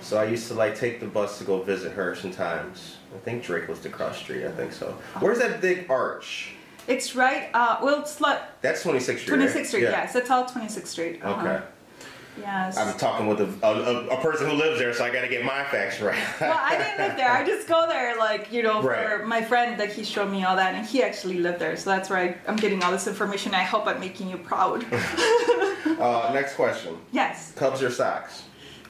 [0.00, 2.96] so I used to like take the bus to go visit her sometimes.
[3.14, 4.44] I think Drake was the cross street.
[4.44, 4.96] I think so.
[5.20, 6.50] Where's that big arch?
[6.88, 7.50] It's right.
[7.54, 9.28] Uh, well, it's like That's 26th Street.
[9.40, 9.66] 26th right?
[9.66, 9.82] Street.
[9.84, 9.90] Yeah.
[9.90, 11.20] Yes, it's all 26th Street.
[11.22, 11.40] Uh-huh.
[11.46, 11.64] Okay.
[12.40, 12.76] Yes.
[12.76, 15.44] I'm talking with a, a, a person who lives there, so I got to get
[15.44, 16.18] my facts right.
[16.40, 17.30] well, I didn't live there.
[17.30, 20.56] I just go there, like you know, for my friend that he showed me all
[20.56, 21.76] that, and he actually lived there.
[21.76, 23.54] So that's where I, I'm getting all this information.
[23.54, 24.84] I hope I'm making you proud.
[24.92, 28.44] uh, next question: yes, Cubs or Sox?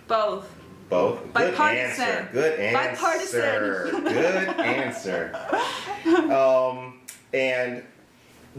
[0.09, 0.55] both.
[0.89, 1.23] Both.
[1.23, 2.05] Good Bipartisan.
[2.05, 2.29] answer.
[2.33, 2.95] Good answer.
[2.97, 4.05] Bipartisan.
[4.05, 6.33] Good answer.
[6.33, 7.01] Um,
[7.35, 7.85] and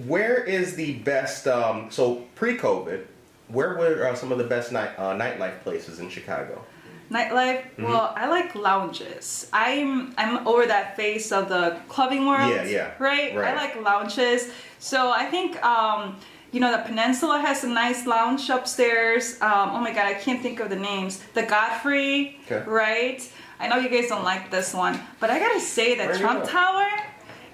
[0.06, 1.48] where is the best?
[1.48, 3.06] Um, so pre-COVID,
[3.50, 6.64] where were uh, some of the best night uh, nightlife places in Chicago?
[7.12, 7.64] Nightlife.
[7.64, 7.84] Mm-hmm.
[7.84, 9.50] Well, I like lounges.
[9.52, 12.52] I'm I'm over that phase of the clubbing world.
[12.52, 12.92] Yeah, yeah.
[13.00, 13.36] Right.
[13.36, 13.54] Right.
[13.54, 14.52] I like lounges.
[14.78, 16.18] So I think um,
[16.52, 19.42] you know the Peninsula has a nice lounge upstairs.
[19.42, 21.20] Um, oh my God, I can't think of the names.
[21.34, 22.40] The Godfrey.
[22.46, 22.64] Okay.
[22.70, 23.28] Right.
[23.60, 26.46] I know you guys don't like this one, but I gotta say that Where Trump?
[26.46, 26.88] Tower.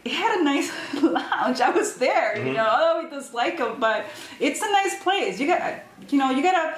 [0.06, 1.60] It had a nice lounge.
[1.62, 2.48] I was there, Mm-hmm.
[2.48, 2.66] you know.
[2.68, 4.06] Although we dislike them, but
[4.40, 5.40] it's a nice place.
[5.40, 5.80] You got,
[6.10, 6.78] you know, you gotta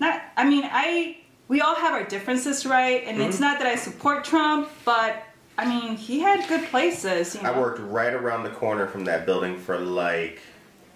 [0.00, 1.16] not i mean i
[1.48, 3.28] we all have our differences right and Mm-hmm.
[3.28, 5.24] it's not that i support trump but
[5.58, 9.04] i mean he had good places you know I worked right around the corner from
[9.06, 10.38] that building for like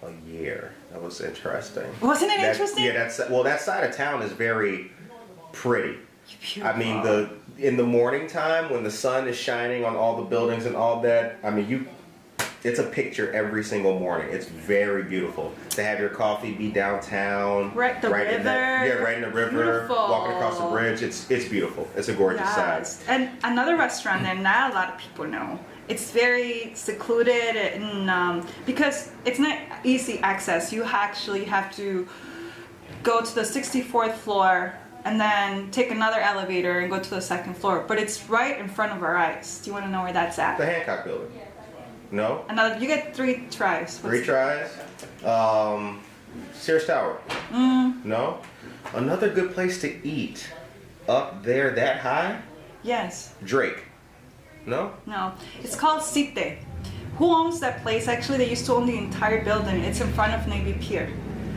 [0.03, 0.71] a year.
[0.91, 1.83] That was interesting.
[2.01, 2.85] Wasn't it That- interesting?
[2.85, 3.43] Yeah, that's well.
[3.43, 4.89] That side of town is very
[5.51, 5.97] pretty.
[6.41, 6.63] Beautiful.
[6.71, 10.23] I mean, the in the morning time when the sun is shining on all the
[10.23, 11.37] buildings and all that.
[11.43, 11.87] I mean, you.
[12.63, 14.29] It's a picture every single morning.
[14.31, 18.95] It's very beautiful to have your coffee be downtown, Right, the in that- river.
[18.95, 19.95] yeah, right in the river, Beautiful.
[19.97, 21.01] walking across the bridge.
[21.01, 21.89] It's it's beautiful.
[21.97, 22.99] It's a gorgeous yes.
[22.99, 23.09] side.
[23.09, 28.47] and another restaurant that not a lot of people know it's very secluded and um,
[28.65, 32.07] because it's not easy access you actually have to
[33.03, 34.73] go to the 64th floor
[35.05, 38.67] and then take another elevator and go to the second floor but it's right in
[38.67, 41.31] front of our eyes do you want to know where that's at The Hancock Building.
[42.11, 43.97] No, Another, you get three tries.
[43.99, 44.69] What's- three tries.
[45.25, 45.99] Um,
[46.53, 47.17] Sears Tower.
[47.51, 48.05] Mm.
[48.05, 48.37] No.
[48.93, 50.47] Another good place to eat
[51.09, 52.39] up there that high.
[52.83, 53.33] Yes.
[53.43, 53.85] Drake.
[54.67, 54.91] No.
[55.07, 55.33] No.
[55.63, 56.57] It's called Cité.
[57.17, 58.07] Who owns that place?
[58.07, 59.83] Actually, they used to own the entire building.
[59.83, 61.09] It's in front of Navy Pier,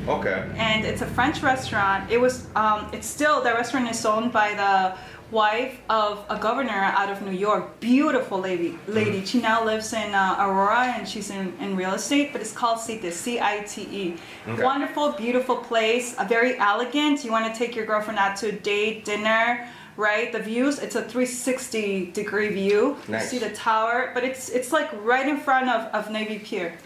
[0.08, 0.48] Okay.
[0.56, 2.10] and it's a French restaurant.
[2.10, 2.46] It was.
[2.54, 4.96] Um, it's still the restaurant is owned by the
[5.30, 7.80] wife of a governor out of New York.
[7.80, 8.78] Beautiful lady.
[8.86, 9.24] Lady.
[9.24, 12.32] She now lives in uh, Aurora, and she's in, in real estate.
[12.32, 12.80] But it's called.
[12.80, 14.16] C-I-T-E.
[14.48, 14.62] Okay.
[14.62, 16.14] Wonderful, beautiful place.
[16.18, 17.24] A very elegant.
[17.24, 19.68] You want to take your girlfriend out to a date, dinner.
[19.96, 20.78] Right, the views.
[20.78, 22.98] It's a 360 degree view.
[23.08, 23.32] Nice.
[23.32, 26.76] You see the tower, but it's it's like right in front of, of Navy Pier.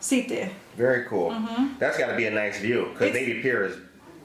[0.00, 0.50] Sit there.
[0.76, 1.30] Very cool.
[1.78, 3.14] That's got to be a nice view because Mm-hmm.
[3.26, 3.76] Navy Pier is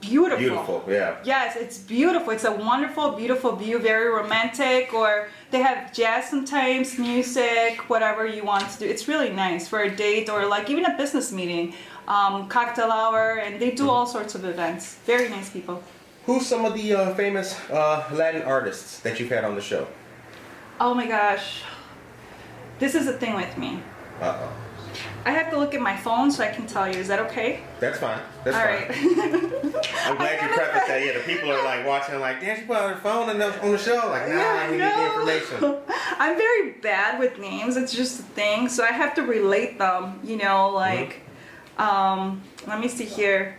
[0.02, 0.38] Beautiful.
[0.38, 0.84] beautiful.
[0.88, 1.16] Yeah.
[1.24, 2.30] Yes, it's beautiful.
[2.32, 8.44] It's a wonderful, beautiful view, very romantic, or they have jazz sometimes, music, whatever you
[8.44, 8.86] want to do.
[8.86, 11.74] It's really nice for a date or like even a business meeting,
[12.08, 14.96] um, cocktail hour, and they do all sorts of events.
[15.08, 15.82] Very nice people.
[16.28, 19.88] Who's some of the uh, famous uh, Latin artists that you've had on the show?
[20.80, 21.62] Oh my gosh.
[22.78, 23.80] This is a thing with me.
[24.22, 24.52] Uh oh.
[25.26, 27.00] I have to look at my phone so I can tell you.
[27.00, 27.62] Is that okay?
[27.80, 28.20] That's fine.
[28.44, 28.88] That's All fine.
[28.88, 29.86] right.
[30.06, 31.02] I'm glad you prefaced that.
[31.04, 33.72] Yeah, the people are like watching, like, damn, she put her phone on the, on
[33.72, 33.96] the show.
[34.08, 34.96] Like, nah, Yeah, we need no.
[34.96, 35.06] the
[35.40, 35.78] information.
[36.20, 37.76] I'm very bad with names.
[37.76, 38.70] It's just a thing.
[38.70, 41.22] So I have to relate them, you know, like,
[41.80, 43.58] um, let me see here.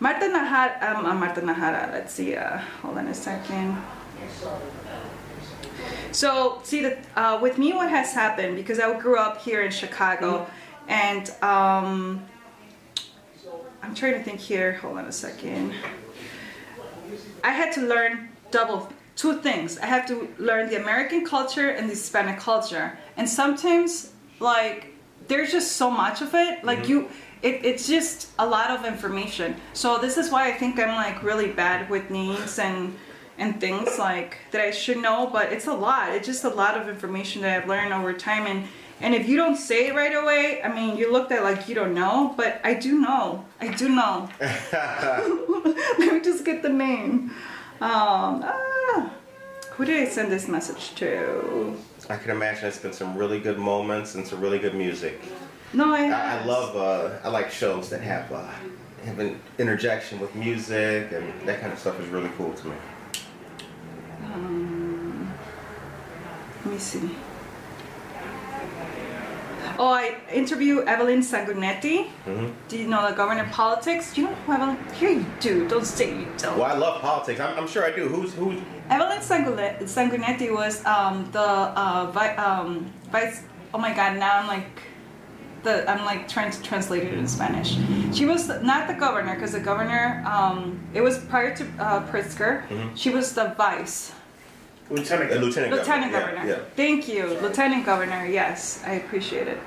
[0.00, 3.76] Marta Nahara, um, uh, Marta Nahara, let's see, uh, hold on a second.
[6.12, 9.70] So, see, the, uh, with me, what has happened, because I grew up here in
[9.70, 10.48] Chicago,
[10.88, 12.24] and um,
[13.82, 15.74] I'm trying to think here, hold on a second.
[17.44, 19.78] I had to learn double two things.
[19.78, 22.98] I have to learn the American culture and the Hispanic culture.
[23.16, 24.94] And sometimes like
[25.26, 26.64] there's just so much of it.
[26.64, 27.08] Like you
[27.42, 29.56] it, it's just a lot of information.
[29.72, 32.96] So this is why I think I'm like really bad with names and
[33.36, 36.10] and things like that I should know, but it's a lot.
[36.10, 38.66] It's just a lot of information that I've learned over time and
[39.00, 41.74] and if you don't say it right away, I mean, you looked at like you
[41.74, 43.44] don't know, but I do know.
[43.60, 44.28] I do know.
[45.98, 47.30] Let me just get the name.
[47.80, 49.12] Um, ah,
[49.70, 51.76] who did I send this message to?
[52.10, 55.20] I can imagine it's been some really good moments and some really good music.
[55.72, 56.06] No, I.
[56.06, 58.48] I, I love, uh, I like shows that have, uh,
[59.04, 62.76] have an interjection with music and that kind of stuff is really cool to me.
[64.24, 65.32] Um,
[66.64, 67.10] let me see.
[69.78, 72.08] Oh, I interview Evelyn Sanguinetti.
[72.26, 72.52] Mhm.
[72.68, 74.12] Do you know the government politics?
[74.12, 74.76] Do you know who Evelyn?
[74.94, 75.68] Here you do.
[75.68, 76.58] Don't say you don't.
[76.58, 77.38] Well, I love politics.
[77.40, 78.08] I'm, I'm sure I do.
[78.08, 78.58] Who's who's?
[78.90, 81.40] Evelyn Sanguine- Sanguinetti was um, the
[81.82, 83.42] uh, vi- um, vice.
[83.72, 84.16] Oh my God!
[84.18, 84.82] Now I'm like,
[85.62, 87.76] the I'm like trying to translate it in Spanish.
[88.12, 90.24] She was not the governor because the governor.
[90.26, 92.62] Um, it was prior to uh, Pritzker.
[92.96, 94.10] She was the vice.
[94.90, 95.30] Lieutenant.
[95.30, 96.36] Uh, lieutenant, Lieutenant governor.
[96.36, 96.48] governor.
[96.56, 98.24] Yeah, Thank you, lieutenant governor.
[98.26, 99.58] Yes, I appreciate it.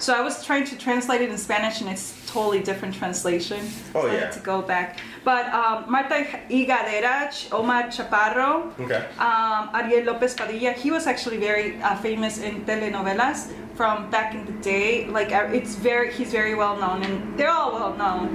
[0.00, 3.60] So I was trying to translate it in Spanish, and it's totally different translation.
[3.94, 4.20] Oh, so I yeah.
[4.20, 4.98] had to go back.
[5.24, 9.04] But um, Marta Higareda, Omar Chaparro, Okay.
[9.18, 10.72] um, Ariel Lopez Padilla.
[10.72, 15.06] He was actually very uh, famous in telenovelas from back in the day.
[15.06, 18.28] Like uh, it's very, he's very well known, and they're all well known.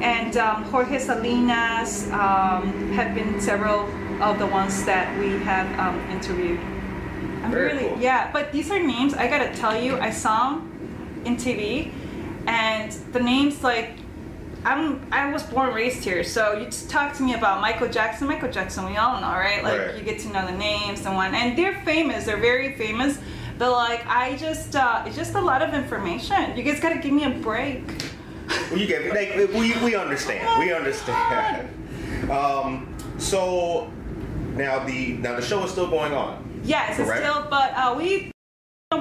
[0.00, 3.80] And um, Jorge Salinas um, have been several
[4.22, 6.60] of the ones that we have um, interviewed.
[7.42, 7.98] I'm Very really, cool.
[8.00, 8.30] yeah.
[8.32, 9.14] But these are names.
[9.14, 10.67] I gotta tell you, I saw them
[11.28, 11.92] in TV,
[12.46, 13.90] and the names like
[14.64, 18.26] I'm I was born raised here, so you just talk to me about Michael Jackson.
[18.26, 19.62] Michael Jackson, we all know, right?
[19.62, 19.96] Like Right.
[19.96, 22.24] you get to know the names and one, and they're famous.
[22.24, 23.18] They're very famous.
[23.58, 26.56] But like I just, uh, it's just a lot of information.
[26.56, 27.82] You guys gotta give me a break.
[28.70, 29.12] Well, you get.
[29.12, 30.58] Like, we, we understand.
[30.58, 31.68] We understand.
[32.30, 33.90] Um, so
[34.54, 36.44] now the now the show is still going on.
[36.64, 38.30] Yes, it's still, but uh, we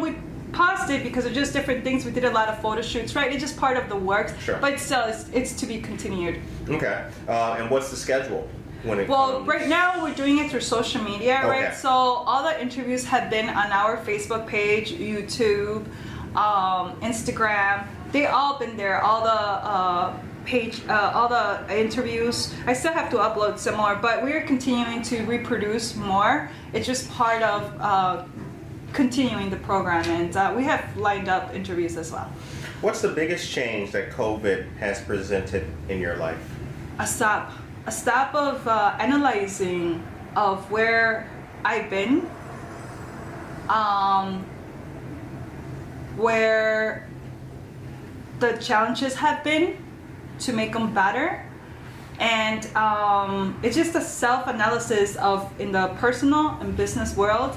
[0.02, 0.16] we
[0.54, 2.06] paused it because of just different things.
[2.06, 3.32] We did a lot of photo shoots, right?
[3.32, 4.34] It's just part of the works.
[4.42, 4.58] Sure.
[4.60, 6.40] But still, it's, it's to be continued.
[6.70, 7.06] Okay.
[7.28, 8.48] Uh, and what's the schedule
[8.84, 9.48] when it Well, comes?
[9.48, 11.48] right now we're doing it through social media, Okay.
[11.50, 11.74] right?
[11.76, 15.86] So all the interviews have been on our Facebook page, YouTube,
[16.36, 17.86] um, Instagram.
[18.12, 19.02] They all been there.
[19.04, 20.14] All the uh,
[20.46, 22.54] page, uh, all the interviews.
[22.66, 26.50] I still have to upload some more, but we're continuing to reproduce more.
[26.72, 28.24] It's just part of uh,
[28.94, 32.32] continuing the program, and uh, we have lined up interviews as well.
[32.82, 36.40] What's the biggest change that COVID has presented in your life?
[37.00, 37.52] a stop
[37.86, 40.04] a stop of uh, analyzing
[40.36, 41.30] of where
[41.64, 42.28] i've been
[43.70, 44.44] um,
[46.16, 47.08] where
[48.40, 49.78] the challenges have been
[50.40, 51.44] to make them better
[52.20, 57.56] and um, it's just a self-analysis of in the personal and business world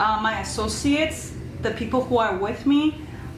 [0.00, 1.32] uh, my associates
[1.62, 2.82] the people who are with me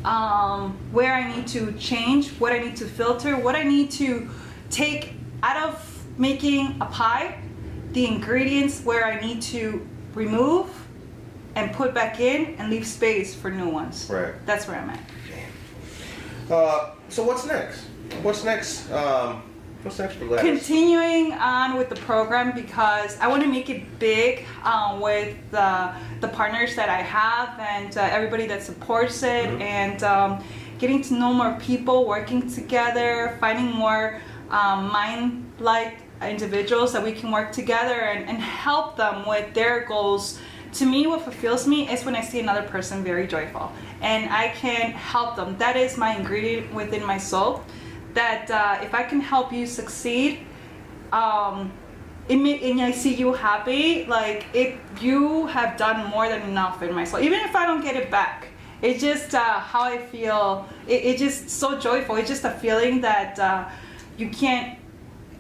[0.05, 4.29] um, where i need to change what i need to filter what i need to
[4.71, 5.75] take out of
[6.19, 7.37] making a pie
[7.93, 9.65] the ingredients where i need to
[10.15, 10.69] remove
[11.57, 14.35] and put back in and leave space for new ones Right.
[14.47, 15.01] that's where i'm at
[16.51, 17.79] Uh, so what's next?
[18.23, 18.91] What's next?
[18.91, 19.43] Um,
[19.83, 20.59] what's next for Gladys?
[20.59, 25.93] continuing on with the program because I want to make it big um, with uh,
[26.21, 30.45] the partners that I have and uh, everybody that supports it and um,
[30.79, 34.21] getting to know more people, working together, finding more
[34.51, 40.39] um, mind-like individuals that we can work together and, and help them with their goals.
[40.75, 44.49] To me, what fulfills me is when I see another person very joyful and I
[44.49, 45.57] can help them.
[45.59, 47.65] That is my ingredient within my soul
[48.15, 50.41] that uh, if I can help you succeed,
[51.13, 51.73] um,
[52.29, 56.83] it may, and I see you happy, like it, you have done more than enough
[56.83, 57.21] in my soul.
[57.21, 58.49] Even if I don't get it back,
[58.81, 60.69] it's just uh, how I feel.
[60.87, 62.17] It, it's just so joyful.
[62.17, 63.69] It's just a feeling that uh,
[64.17, 64.79] you can't.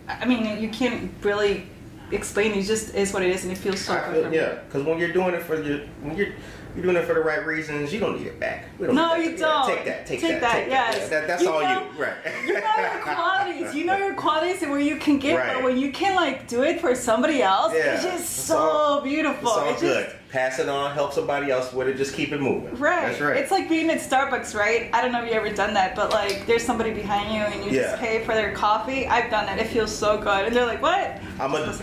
[0.09, 1.67] I mean, you can't really
[2.11, 2.53] explain.
[2.53, 4.33] It just is what it is, and it feels so good.
[4.33, 6.35] yeah, because when you're doing it for your when you're
[6.75, 8.65] you're doing it for the right reasons, you don't need it back.
[8.79, 9.39] We don't No, need you that.
[9.39, 9.67] Don't.
[9.77, 10.07] Take that.
[10.07, 10.41] Take, Take that.
[10.41, 10.95] that, Take yes.
[10.99, 11.11] that.
[11.11, 12.03] That- that's You all know- you.
[12.03, 12.15] Right.
[12.47, 13.75] You know your qualities.
[13.75, 15.55] You know your qualities and where you can get, Right.
[15.55, 17.95] but when you can like do it for somebody else, Yeah.
[17.95, 19.49] it's just It's so all- beautiful.
[19.49, 20.05] It's all It's good.
[20.07, 20.95] just- Pass it on.
[20.95, 21.99] Help somebody else with it.
[21.99, 22.75] Just keep it moving.
[22.77, 23.09] Right.
[23.09, 23.37] That's right.
[23.37, 24.89] It's like being at Starbucks, right?
[24.95, 27.63] I don't know if you ever done that, but like there's somebody behind you and
[27.71, 27.91] you Yeah.
[27.91, 29.07] just pay for their coffee.
[29.07, 29.59] I've done that.
[29.59, 30.47] It feels so good.
[30.47, 31.19] And they're like, what?
[31.39, 31.75] I'm a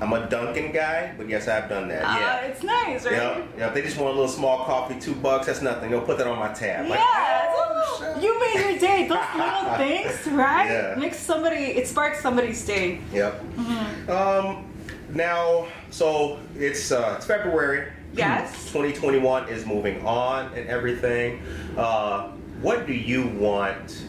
[0.00, 2.02] I'm a Dunkin' guy, but yes, I've done that.
[2.04, 2.36] Uh, Yeah.
[2.46, 3.12] it's nice, right?
[3.14, 3.68] Yeah, yeah.
[3.68, 5.90] If they just want a little small coffee, two bucks, that's nothing.
[5.90, 6.88] They'll put that on my tab.
[6.88, 9.06] Like, Yeah, oh, you made your day.
[9.06, 10.70] Those little things, right?
[10.70, 10.94] Yeah.
[10.96, 13.00] Makes somebody, it sparks somebody's day.
[13.12, 13.42] Yep.
[13.56, 14.10] Mm-hmm.
[14.10, 14.64] Um,
[15.12, 17.92] now, so it's uh, it's February.
[18.18, 18.64] Yes.
[18.72, 21.40] 2021 is moving on and everything.
[21.76, 22.28] Uh,
[22.60, 24.04] what do you want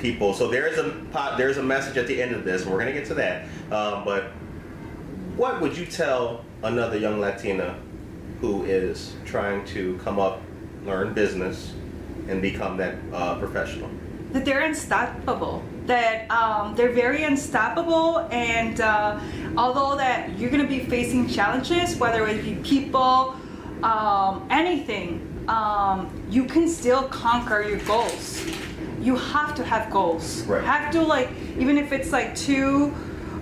[0.00, 0.34] people?
[0.34, 2.92] So there is a there's a message at the end of this, and we're gonna
[2.92, 3.44] get to that.
[3.70, 4.24] Um, but
[5.36, 7.78] what would you tell another young Latina
[8.40, 10.40] who is trying to come up,
[10.84, 11.72] learn business,
[12.28, 13.90] and become that uh, professional?
[14.34, 19.20] that they're unstoppable that um, they're very unstoppable and uh,
[19.56, 23.36] although that you're going to be facing challenges whether it be people
[23.84, 25.30] um, anything.
[25.46, 28.44] Um, you can still conquer your goals.
[29.00, 30.42] You have to have goals.
[30.42, 30.64] Right.
[30.64, 31.28] have to like
[31.58, 32.94] even if it's like two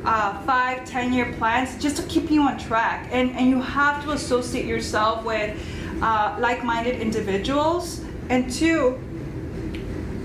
[0.05, 3.09] uh, five ten year plans just to keep you on track.
[3.13, 5.57] And and you have to associate yourself with
[6.03, 8.01] uh, like-minded individuals.
[8.29, 8.99] And two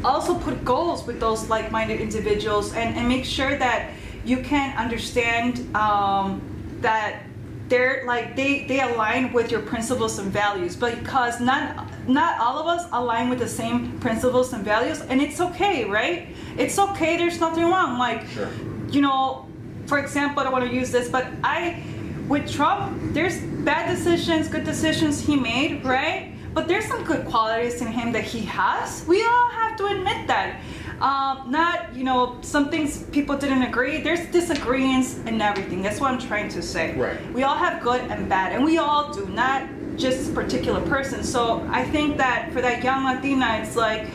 [0.04, 3.92] also put goals with those like-minded individuals and, and make sure that
[4.26, 6.42] you can understand um,
[6.82, 7.27] that
[7.70, 12.68] they're like they they align with your principles and values because none not all of
[12.68, 16.30] us align with the same principles and values, and it's okay, right?
[16.58, 17.18] It's okay.
[17.18, 18.00] There's nothing wrong.
[18.00, 18.48] Like, Sure.
[18.90, 19.46] you know,
[19.88, 21.84] for example, I don't want to use this, but I,
[22.30, 26.34] with Trump, there's bad decisions, good decisions he made, right?
[26.54, 29.04] But there's some good qualities in him that he has.
[29.06, 30.62] We all have to admit that.
[31.02, 34.02] Um, not, you know, some things people didn't agree.
[34.02, 35.84] There's disagreements in everything.
[35.84, 36.96] That's what I'm trying to say.
[36.96, 37.34] Right.
[37.34, 41.24] We all have good and bad, and we all do, not just particular person.
[41.24, 44.08] So I think that for that young Latina, it's like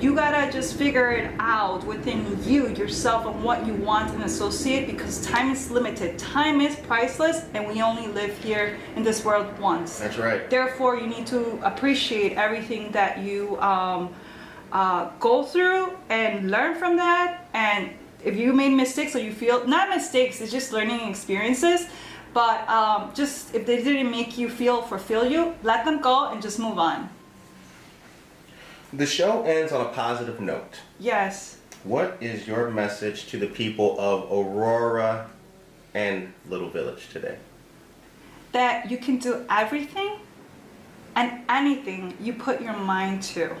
[0.00, 4.86] you gotta just figure it out within you, yourself, and what you want and associate
[4.86, 6.18] because time is limited.
[6.18, 9.98] Time is priceless, and we only live here in this world once.
[9.98, 10.50] That's right.
[10.50, 14.14] Therefore, you need to appreciate everything that you um,
[14.76, 17.48] uh, go through and learn from that.
[17.54, 17.90] And
[18.24, 21.80] if you made mistakes or you feel not mistakes, it's just learning experiences.
[22.34, 26.42] But um, just if they didn't make you feel fulfill you, let them go and
[26.42, 27.08] just move on.
[28.92, 30.74] The show ends on a positive note.
[30.98, 31.58] Yes.
[31.84, 35.30] What is your message to the people of Aurora
[35.94, 37.38] and Little Village today?
[38.56, 40.16] that you can do everything
[41.14, 43.54] and anything you put your mind to,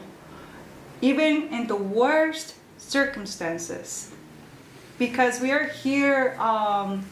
[1.00, 4.12] even in the worst circumstances.
[4.98, 7.04] Because we are here um,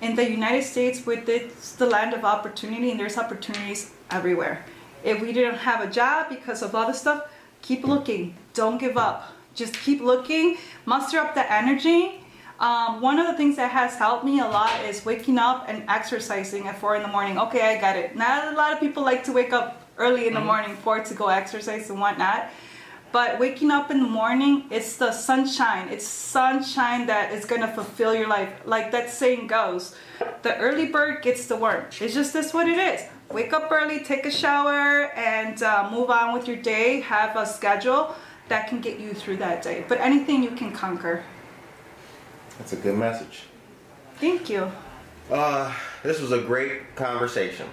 [0.00, 4.64] in the United States with it's the land of opportunity, and there's opportunities everywhere.
[5.02, 7.28] If we didn't have a job because of other stuff,
[7.62, 8.36] keep looking.
[8.54, 9.32] Don't give up.
[9.54, 10.56] Just keep looking.
[10.86, 12.20] Muster up the energy.
[12.60, 15.82] Um, one of the things that has helped me a lot is waking up and
[15.88, 17.36] exercising at four in the morning.
[17.38, 18.14] Okay, I got it.
[18.14, 21.14] Not a lot of people like to wake up early in the morning for to
[21.14, 22.48] go exercise and whatnot.
[23.12, 25.88] But waking up in the morning, it's the sunshine.
[25.90, 28.48] It's sunshine that is gonna fulfill your life.
[28.64, 29.94] Like that saying goes,
[30.40, 31.84] the early bird gets the worm.
[32.00, 33.02] It's just this what it is.
[33.30, 37.02] Wake up early, take a shower, and uh, move on with your day.
[37.02, 38.14] Have a schedule
[38.48, 39.84] that can get you through that day.
[39.88, 41.22] But anything you can conquer.
[42.58, 43.44] That's a good message.
[44.16, 44.70] Thank you.
[45.30, 47.66] Uh, this was a great conversation.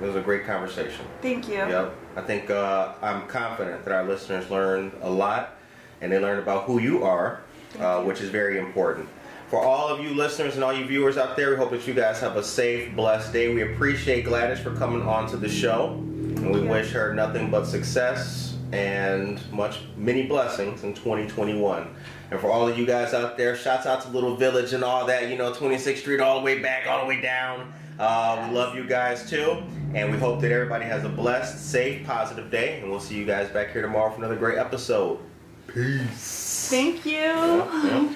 [0.00, 1.04] It was a great conversation.
[1.22, 1.54] Thank you.
[1.54, 1.94] Yep.
[2.16, 5.56] I think uh, I'm confident that our listeners learned a lot
[6.00, 7.40] and they learned about who you are,
[7.80, 9.08] uh, which is very important.
[9.48, 11.94] For all of you listeners and all you viewers out there, we hope that you
[11.94, 13.54] guys have a safe, blessed day.
[13.54, 16.68] We appreciate Gladys for coming on to the show, and we you.
[16.68, 21.86] wish her nothing but success and much many blessings in 2021.
[22.32, 25.06] And for all of you guys out there, shouts out to Little Village and all
[25.06, 27.72] that, you know, 26th Street all the way back, all the way down.
[27.98, 29.62] Uh, we love you guys too,
[29.94, 32.80] and we hope that everybody has a blessed, safe, positive day.
[32.80, 35.18] And we'll see you guys back here tomorrow for another great episode.
[35.66, 36.68] Peace.
[36.70, 37.12] Thank you.
[37.12, 38.14] Yeah.